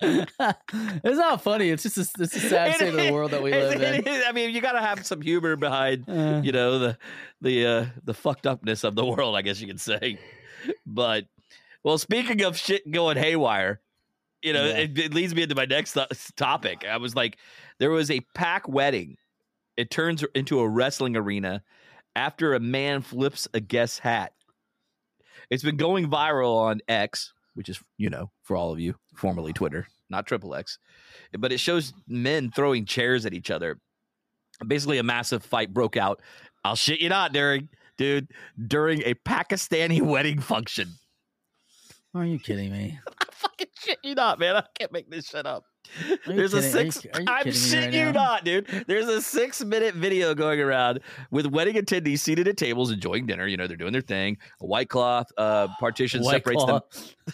it's 0.00 1.18
not 1.18 1.42
funny. 1.42 1.70
It's 1.70 1.82
just 1.82 1.96
a, 1.98 2.22
it's 2.22 2.36
a 2.36 2.40
sad 2.40 2.74
state 2.76 2.88
of 2.88 2.96
the 2.96 3.12
world 3.12 3.30
that 3.30 3.42
we 3.42 3.50
live 3.52 3.80
in. 3.80 4.04
I 4.26 4.32
mean, 4.32 4.54
you 4.54 4.60
got 4.60 4.72
to 4.72 4.80
have 4.80 5.06
some 5.06 5.20
humor 5.20 5.56
behind, 5.56 6.08
Uh, 6.08 6.40
you 6.44 6.52
know, 6.52 6.78
the 6.78 6.98
the 7.40 7.66
uh, 7.66 7.86
the 8.04 8.14
fucked 8.14 8.46
upness 8.46 8.84
of 8.84 8.94
the 8.94 9.04
world. 9.04 9.36
I 9.36 9.42
guess 9.42 9.60
you 9.60 9.66
could 9.66 9.80
say. 9.80 10.18
But 10.84 11.26
well, 11.84 11.98
speaking 11.98 12.42
of 12.42 12.56
shit 12.56 12.90
going 12.90 13.16
haywire, 13.16 13.80
you 14.42 14.52
know, 14.52 14.64
Yeah. 14.66 14.78
it, 14.78 14.98
it 14.98 15.14
leads 15.14 15.34
me 15.34 15.42
into 15.42 15.54
my 15.54 15.64
next 15.66 15.92
th- 15.92 16.08
topic. 16.36 16.84
I 16.88 16.96
was 16.98 17.14
like, 17.14 17.38
there 17.78 17.90
was 17.90 18.10
a 18.10 18.20
pack 18.34 18.68
wedding. 18.68 19.16
It 19.76 19.90
turns 19.90 20.24
into 20.34 20.60
a 20.60 20.68
wrestling 20.68 21.16
arena 21.16 21.62
after 22.14 22.54
a 22.54 22.60
man 22.60 23.02
flips 23.02 23.46
a 23.54 23.60
guest 23.60 24.00
hat. 24.00 24.32
It's 25.50 25.62
been 25.62 25.76
going 25.76 26.10
viral 26.10 26.56
on 26.56 26.80
X, 26.88 27.32
which 27.54 27.68
is, 27.68 27.78
you 27.98 28.10
know, 28.10 28.30
for 28.46 28.56
all 28.56 28.72
of 28.72 28.80
you, 28.80 28.94
formerly 29.16 29.52
Twitter, 29.52 29.86
not 30.08 30.26
Triple 30.26 30.54
X. 30.54 30.78
But 31.36 31.52
it 31.52 31.58
shows 31.58 31.92
men 32.06 32.50
throwing 32.50 32.86
chairs 32.86 33.26
at 33.26 33.34
each 33.34 33.50
other. 33.50 33.78
Basically, 34.66 34.98
a 34.98 35.02
massive 35.02 35.44
fight 35.44 35.74
broke 35.74 35.96
out. 35.96 36.22
I'll 36.64 36.76
shit 36.76 37.00
you 37.00 37.08
not, 37.08 37.32
during 37.32 37.68
dude, 37.98 38.28
during 38.66 39.02
a 39.02 39.14
Pakistani 39.14 40.00
wedding 40.06 40.40
function. 40.40 40.88
are 42.14 42.24
you 42.24 42.38
kidding 42.38 42.70
me? 42.70 42.98
I 43.20 43.24
fucking 43.32 43.66
shit 43.78 43.98
you 44.02 44.14
not, 44.14 44.38
man. 44.38 44.56
I 44.56 44.64
can't 44.78 44.92
make 44.92 45.10
this 45.10 45.28
shit 45.28 45.44
up. 45.44 45.64
There's 46.26 46.54
a 46.54 46.60
kidding- 46.60 46.76
are 46.80 46.84
you- 46.84 46.90
six. 46.90 47.06
are 47.14 47.20
you 47.20 47.26
I'm 47.28 47.46
shitting 47.46 47.82
right 47.84 47.92
you 47.94 48.04
now? 48.06 48.12
not, 48.12 48.44
dude. 48.44 48.66
There's 48.86 49.06
a 49.08 49.20
six 49.22 49.64
minute 49.64 49.94
video 49.94 50.34
going 50.34 50.60
around 50.60 51.00
with 51.30 51.46
wedding 51.46 51.76
attendees 51.76 52.18
seated 52.20 52.48
at 52.48 52.56
tables 52.56 52.90
enjoying 52.90 53.26
dinner. 53.26 53.46
You 53.46 53.56
know, 53.56 53.66
they're 53.66 53.76
doing 53.76 53.92
their 53.92 54.02
thing. 54.02 54.38
A 54.60 54.66
white 54.66 54.88
cloth 54.88 55.26
uh, 55.36 55.68
partition 55.80 56.22
White 56.22 56.32
separates 56.44 56.64
claw. 56.64 56.80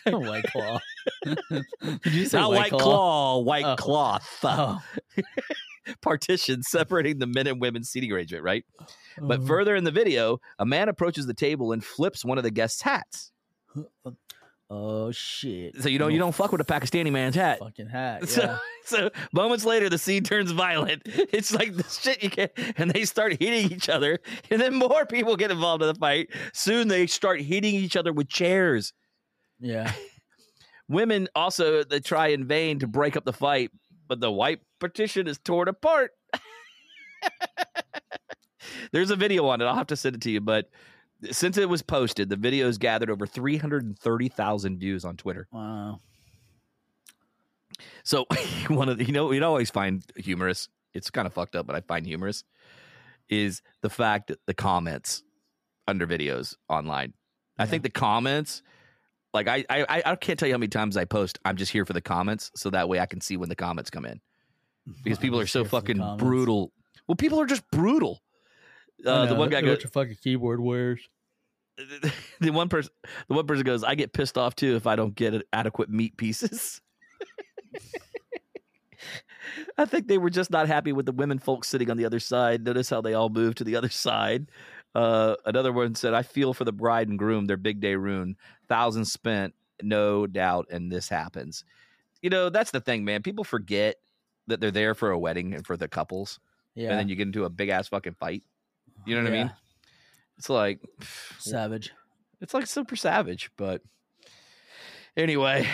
them. 0.05 0.23
white 0.27 0.45
claw. 0.45 0.79
Did 1.25 2.13
you 2.13 2.27
say 2.27 2.39
Not 2.39 2.53
white, 2.53 2.71
claw, 2.73 3.39
white 3.41 3.65
Oh. 3.65 3.77
cloth. 3.77 4.29
Oh. 4.45 4.81
partition 6.01 6.63
separating 6.63 7.19
the 7.19 7.27
men 7.27 7.47
and 7.49 7.61
women 7.61 7.83
seating 7.83 8.13
arrangement, 8.13 8.45
right? 8.45 8.65
But 9.21 9.41
Oh. 9.41 9.47
further 9.47 9.75
in 9.75 9.83
the 9.85 9.91
video, 9.91 10.39
a 10.59 10.65
man 10.65 10.89
approaches 10.89 11.27
the 11.27 11.35
table 11.35 11.73
and 11.73 11.85
flips 11.85 12.25
one 12.25 12.39
of 12.39 12.45
the 12.45 12.51
guests' 12.53 12.83
hats. 12.83 13.33
Oh 14.75 15.11
shit! 15.11 15.77
So 15.83 15.91
you 15.91 15.99
know 15.99 16.09
you 16.09 16.19
don't 16.19 16.35
fuck 16.35 16.51
with 16.51 16.63
a 16.63 16.65
Pakistani 16.65 17.13
man's 17.13 17.35
hat. 17.35 17.59
fucking 17.59 17.89
hat. 17.89 18.27
So, 18.29 18.57
so 18.87 19.11
moments 19.35 19.67
later, 19.67 19.91
the 19.91 19.99
scene 19.99 20.25
turns 20.25 20.51
violent. 20.51 21.03
It's 21.07 21.53
like 21.53 21.77
the 21.77 21.83
shit 21.85 22.23
you 22.23 22.31
get, 22.31 22.57
and 22.79 22.91
they 22.91 23.05
start 23.05 23.33
hitting 23.39 23.71
each 23.71 23.91
other, 23.91 24.19
and 24.51 24.59
then 24.59 24.75
more 24.75 25.05
people 25.05 25.37
get 25.37 25.51
involved 25.51 25.83
in 25.83 25.89
the 25.89 25.95
fight. 25.95 26.31
Soon 26.55 26.89
they 26.89 27.07
start 27.07 27.43
hitting 27.43 27.75
each 27.75 27.97
other 27.97 28.15
with 28.15 28.29
chairs. 28.29 28.95
yeah. 29.61 29.93
Women 30.89 31.29
also 31.35 31.85
they 31.85 32.01
try 32.01 32.29
in 32.29 32.47
vain 32.47 32.79
to 32.79 32.87
break 32.87 33.15
up 33.15 33.27
the 33.27 33.33
fight, 33.35 33.71
but 34.09 34.21
the 34.21 34.33
white 34.33 34.61
partition 34.81 35.29
is 35.29 35.39
torn 35.39 35.69
apart. 35.69 36.13
There's 38.93 39.11
a 39.11 39.17
video 39.17 39.47
on 39.47 39.61
it. 39.61 39.65
I'll 39.65 39.75
have 39.75 39.87
to 39.89 39.97
send 39.97 40.17
it 40.17 40.23
to 40.23 40.31
you, 40.31 40.41
but 40.41 40.71
since 41.31 41.57
it 41.57 41.69
was 41.69 41.83
posted, 41.83 42.29
the 42.29 42.37
video 42.37 42.67
has 42.67 42.79
gathered 42.79 43.11
over 43.11 43.27
330,000 43.27 44.79
views 44.79 45.05
on 45.05 45.17
Twitter. 45.17 45.47
Wow. 45.53 46.01
So 48.05 48.27
one 48.69 48.89
of 48.89 48.99
the, 48.99 49.05
you 49.05 49.13
know 49.13 49.31
you'd 49.33 49.43
always 49.43 49.71
find 49.71 50.05
humorous. 50.17 50.69
It's 50.95 51.11
kind 51.11 51.27
of 51.27 51.33
fucked 51.33 51.57
up, 51.57 51.67
but 51.67 51.77
I 51.77 51.81
find 51.81 52.07
humorous 52.07 52.45
is 53.29 53.63
the 53.81 53.89
fact 53.91 54.29
that 54.29 54.39
the 54.47 54.55
comments 54.55 55.23
under 55.89 56.07
videos 56.07 56.57
online. 56.69 57.15
I 57.59 57.67
think 57.67 57.83
the 57.83 57.91
comments, 57.91 58.63
like 59.33 59.47
I, 59.49 59.65
I 59.71 60.03
I 60.05 60.17
can't 60.17 60.39
tell 60.39 60.49
you 60.49 60.55
how 60.55 60.59
many 60.59 60.69
times 60.69 60.97
I 60.97 61.05
post. 61.05 61.39
I'm 61.45 61.57
just 61.57 61.71
here 61.71 61.85
for 61.85 61.93
the 61.93 62.01
comments, 62.01 62.51
so 62.57 62.71
that 62.71 62.89
way 62.89 62.99
I 62.99 63.07
can 63.07 63.21
see 63.21 63.37
when 63.37 63.49
the 63.49 63.55
comments 63.57 63.89
come 63.89 64.05
in 64.05 64.21
because 65.05 65.19
people 65.21 65.39
are 65.41 65.47
so 65.47 65.61
here 65.61 65.69
for 65.69 65.81
the 65.81 65.95
fucking 65.95 66.17
brutal. 66.19 66.73
Well, 67.07 67.17
people 67.17 67.41
are 67.41 67.47
just 67.47 67.63
brutal. 67.71 68.21
Uh, 69.05 69.27
the 69.27 69.35
one 69.35 69.51
guy 69.51 69.61
goes, 69.61 69.71
what 69.71 69.83
your 69.83 69.91
fucking 69.91 70.17
keyboard 70.23 70.61
wears. 70.61 71.01
the 72.41 72.51
one 72.51 72.69
person, 72.69 72.93
the 73.29 73.35
one 73.35 73.47
person 73.47 73.65
goes, 73.65 73.83
I 73.83 73.95
get 73.95 74.13
pissed 74.13 74.37
off 74.39 74.55
too 74.55 74.77
if 74.77 74.87
I 74.87 74.95
don't 74.97 75.15
get 75.15 75.43
adequate 75.53 75.91
meat 75.91 76.17
pieces. 76.17 76.81
I 79.77 79.85
think 79.87 80.07
they 80.07 80.19
were 80.19 80.31
just 80.31 80.51
not 80.51 80.69
happy 80.69 80.93
with 80.93 81.07
the 81.07 81.13
women 81.13 81.39
folks 81.39 81.69
sitting 81.69 81.91
on 81.91 81.97
the 81.97 82.05
other 82.05 82.21
side. 82.21 82.65
Notice 82.65 82.89
how 82.91 83.01
they 83.01 83.15
all 83.15 83.29
moved 83.29 83.59
to 83.59 83.65
the 83.65 83.75
other 83.77 83.89
side. 83.89 84.47
Uh, 84.95 85.35
another 85.47 85.73
one 85.73 85.95
said, 85.95 86.15
I 86.15 86.23
feel 86.23 86.55
for 86.55 86.65
the 86.65 86.73
bride 86.73 87.09
and 87.09 87.19
groom, 87.19 87.47
their 87.47 87.57
big 87.57 87.81
day 87.81 87.95
ruin. 87.97 88.37
Thousands 88.69 89.11
spent, 89.11 89.55
no 89.83 90.27
doubt, 90.27 90.69
and 90.71 90.93
this 90.93 91.09
happens. 91.09 91.65
You 92.21 92.31
know, 92.31 92.51
that's 92.51 92.71
the 92.71 92.81
thing, 92.81 93.05
man. 93.05 93.23
People 93.23 93.43
forget 93.45 93.97
that 94.47 94.61
they're 94.61 94.71
there 94.71 94.95
for 94.95 95.11
a 95.11 95.19
wedding 95.19 95.55
and 95.55 95.67
for 95.67 95.77
the 95.77 95.89
couples, 95.89 96.39
Yeah. 96.75 96.91
and 96.91 96.99
then 96.99 97.09
you 97.09 97.17
get 97.17 97.27
into 97.27 97.45
a 97.45 97.51
big 97.51 97.69
ass 97.71 97.89
fucking 97.89 98.15
fight. 98.15 98.43
You 99.07 99.17
know 99.17 99.23
what 99.23 99.33
I 99.33 99.37
mean? 99.37 99.53
It's 100.39 100.49
like, 100.49 100.81
Savage. 101.39 101.93
It's 102.41 102.55
like 102.55 102.67
super 102.67 102.97
savage, 102.97 103.51
but 103.57 103.83
anyway. 105.17 105.69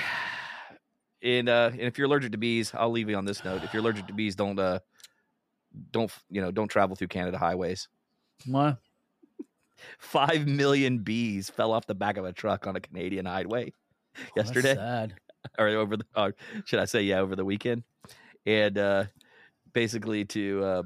And 1.22 1.48
uh, 1.48 1.70
and 1.72 1.82
if 1.82 1.98
you're 1.98 2.06
allergic 2.06 2.32
to 2.32 2.38
bees, 2.38 2.72
I'll 2.74 2.90
leave 2.90 3.08
you 3.08 3.16
on 3.16 3.24
this 3.24 3.44
note. 3.44 3.64
If 3.64 3.72
you're 3.72 3.82
allergic 3.82 4.06
to 4.06 4.12
bees, 4.12 4.36
don't 4.36 4.58
uh, 4.58 4.80
don't 5.90 6.12
you 6.30 6.40
know, 6.40 6.50
don't 6.50 6.68
travel 6.68 6.94
through 6.94 7.08
Canada 7.08 7.38
highways. 7.38 7.88
What? 8.46 8.78
Five 9.98 10.46
million 10.46 10.98
bees 10.98 11.50
fell 11.50 11.72
off 11.72 11.86
the 11.86 11.94
back 11.94 12.18
of 12.18 12.24
a 12.24 12.32
truck 12.32 12.66
on 12.66 12.76
a 12.76 12.80
Canadian 12.80 13.26
highway 13.26 13.72
Oh, 14.18 14.22
yesterday, 14.36 14.74
sad. 14.74 15.14
or 15.58 15.68
over 15.68 15.96
the, 15.96 16.04
or 16.16 16.34
should 16.64 16.80
I 16.80 16.84
say, 16.84 17.02
yeah, 17.02 17.20
over 17.20 17.36
the 17.36 17.44
weekend, 17.44 17.84
and 18.46 18.76
uh, 18.76 19.04
basically 19.72 20.24
to 20.26 20.64
uh, 20.64 20.82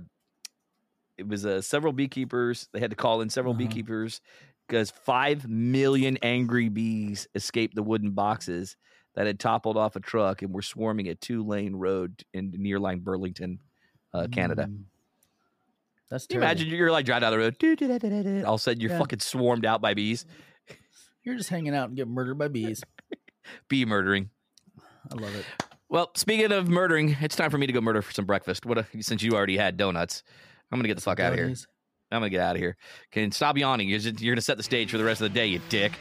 it 1.23 1.29
was 1.29 1.47
uh, 1.47 1.61
several 1.63 1.93
beekeepers. 1.93 2.69
They 2.73 2.81
had 2.81 2.91
to 2.91 2.97
call 2.97 3.21
in 3.21 3.31
several 3.31 3.55
Uh-huh. 3.55 3.59
beekeepers 3.67 4.21
because 4.69 4.91
five 4.91 5.49
million 5.49 6.19
angry 6.23 6.69
bees 6.69 7.29
escaped 7.35 7.75
the 7.75 7.83
wooden 7.83 8.11
boxes 8.11 8.77
that 9.15 9.27
had 9.27 9.39
toppled 9.39 9.77
off 9.77 9.95
a 9.97 10.01
truck 10.01 10.43
and 10.43 10.53
were 10.53 10.63
swarming 10.63 11.09
a 11.09 11.15
two 11.15 11.45
lane 11.45 11.77
road 11.77 12.23
in 12.33 12.51
nearline 12.53 13.03
Burlington, 13.03 13.59
uh, 14.15 14.27
Canada. 14.33 14.67
Mm. 14.69 14.85
That's 16.11 16.27
Can 16.27 16.37
you 16.37 16.43
imagine 16.43 16.69
you're 16.69 16.91
like 16.91 17.05
driving 17.07 17.23
down 17.23 17.33
the 17.33 17.39
road, 17.39 17.57
doo, 17.59 17.75
doo, 17.77 17.99
doo. 17.99 18.45
all 18.47 18.55
of 18.55 18.61
a 18.61 18.63
sudden 18.63 18.81
you're 18.81 18.91
Yeah. 18.91 18.99
fucking 18.99 19.21
swarmed 19.21 19.65
out 19.65 19.81
by 19.81 19.95
bees, 19.95 20.27
You're 21.25 21.37
just 21.37 21.51
hanging 21.51 21.75
out 21.75 21.89
and 21.89 21.97
get 21.97 22.09
murdered 22.09 22.37
by 22.39 22.49
bees. 22.49 22.83
bee 23.69 23.85
murdering. 23.85 24.29
I 25.11 25.15
love 25.15 25.35
it. 25.37 25.45
Well, 25.89 26.11
speaking 26.17 26.53
of 26.53 26.69
murdering, 26.69 27.17
it's 27.21 27.37
time 27.37 27.51
for 27.51 27.59
me 27.59 27.67
to 27.67 27.73
go 27.73 27.81
murder 27.81 28.01
for 28.03 28.13
some 28.13 28.25
breakfast. 28.25 28.65
What 28.67 28.79
a, 28.79 28.87
since 29.03 29.23
you 29.23 29.33
already 29.33 29.57
had 29.57 29.77
donuts, 29.77 30.23
I'm 30.73 30.79
gonna 30.79 30.89
get 30.89 30.97
the 30.97 31.03
fuck 31.03 31.21
out 31.21 31.33
of 31.33 31.39
here. 31.39 31.55
I'm 32.11 32.21
gonna 32.21 32.31
get 32.31 32.41
out 32.41 32.57
of 32.57 32.61
here. 32.61 32.77
Can 33.11 33.31
stop 33.31 33.57
yawning. 33.57 33.89
You're, 33.89 33.99
just, 33.99 34.21
you're 34.21 34.35
gonna 34.35 34.43
set 34.43 34.57
the 34.57 34.63
stage 34.63 34.91
for 34.91 34.99
the 34.99 35.05
rest 35.05 35.21
of 35.21 35.33
the 35.33 35.39
day, 35.39 35.47
you 35.47 35.61
dick. 35.69 35.93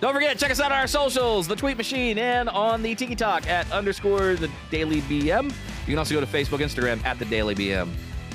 Don't 0.00 0.12
forget, 0.12 0.36
check 0.36 0.50
us 0.50 0.58
out 0.58 0.72
on 0.72 0.78
our 0.78 0.88
socials, 0.88 1.46
the 1.46 1.54
Tweet 1.54 1.76
Machine, 1.76 2.18
and 2.18 2.48
on 2.48 2.82
the 2.82 2.92
Tiki 2.94 3.14
Talk 3.14 3.46
at 3.46 3.70
underscore 3.70 4.34
the 4.34 4.50
Daily 4.70 5.00
BM. 5.02 5.44
You 5.44 5.86
can 5.86 5.98
also 5.98 6.14
go 6.14 6.20
to 6.20 6.26
Facebook, 6.26 6.58
Instagram 6.58 7.04
at 7.04 7.20
the 7.20 7.24
Daily 7.26 7.54
BM. 7.54 7.88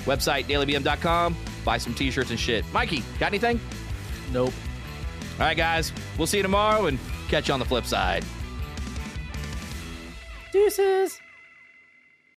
Website 0.06 0.46
dailybm.com. 0.46 1.36
Buy 1.66 1.78
some 1.78 1.94
t-shirts 1.94 2.30
and 2.30 2.40
shit. 2.40 2.64
Mikey, 2.72 3.04
got 3.20 3.28
anything? 3.28 3.60
Nope. 4.32 4.54
All 5.34 5.46
right, 5.46 5.58
guys. 5.58 5.92
We'll 6.18 6.28
see 6.28 6.38
you 6.38 6.44
tomorrow 6.44 6.86
and 6.86 6.98
catch 7.28 7.50
you 7.50 7.54
on 7.54 7.60
the 7.60 7.66
flip 7.66 7.86
side. 7.86 8.24
Deuces. 10.54 11.20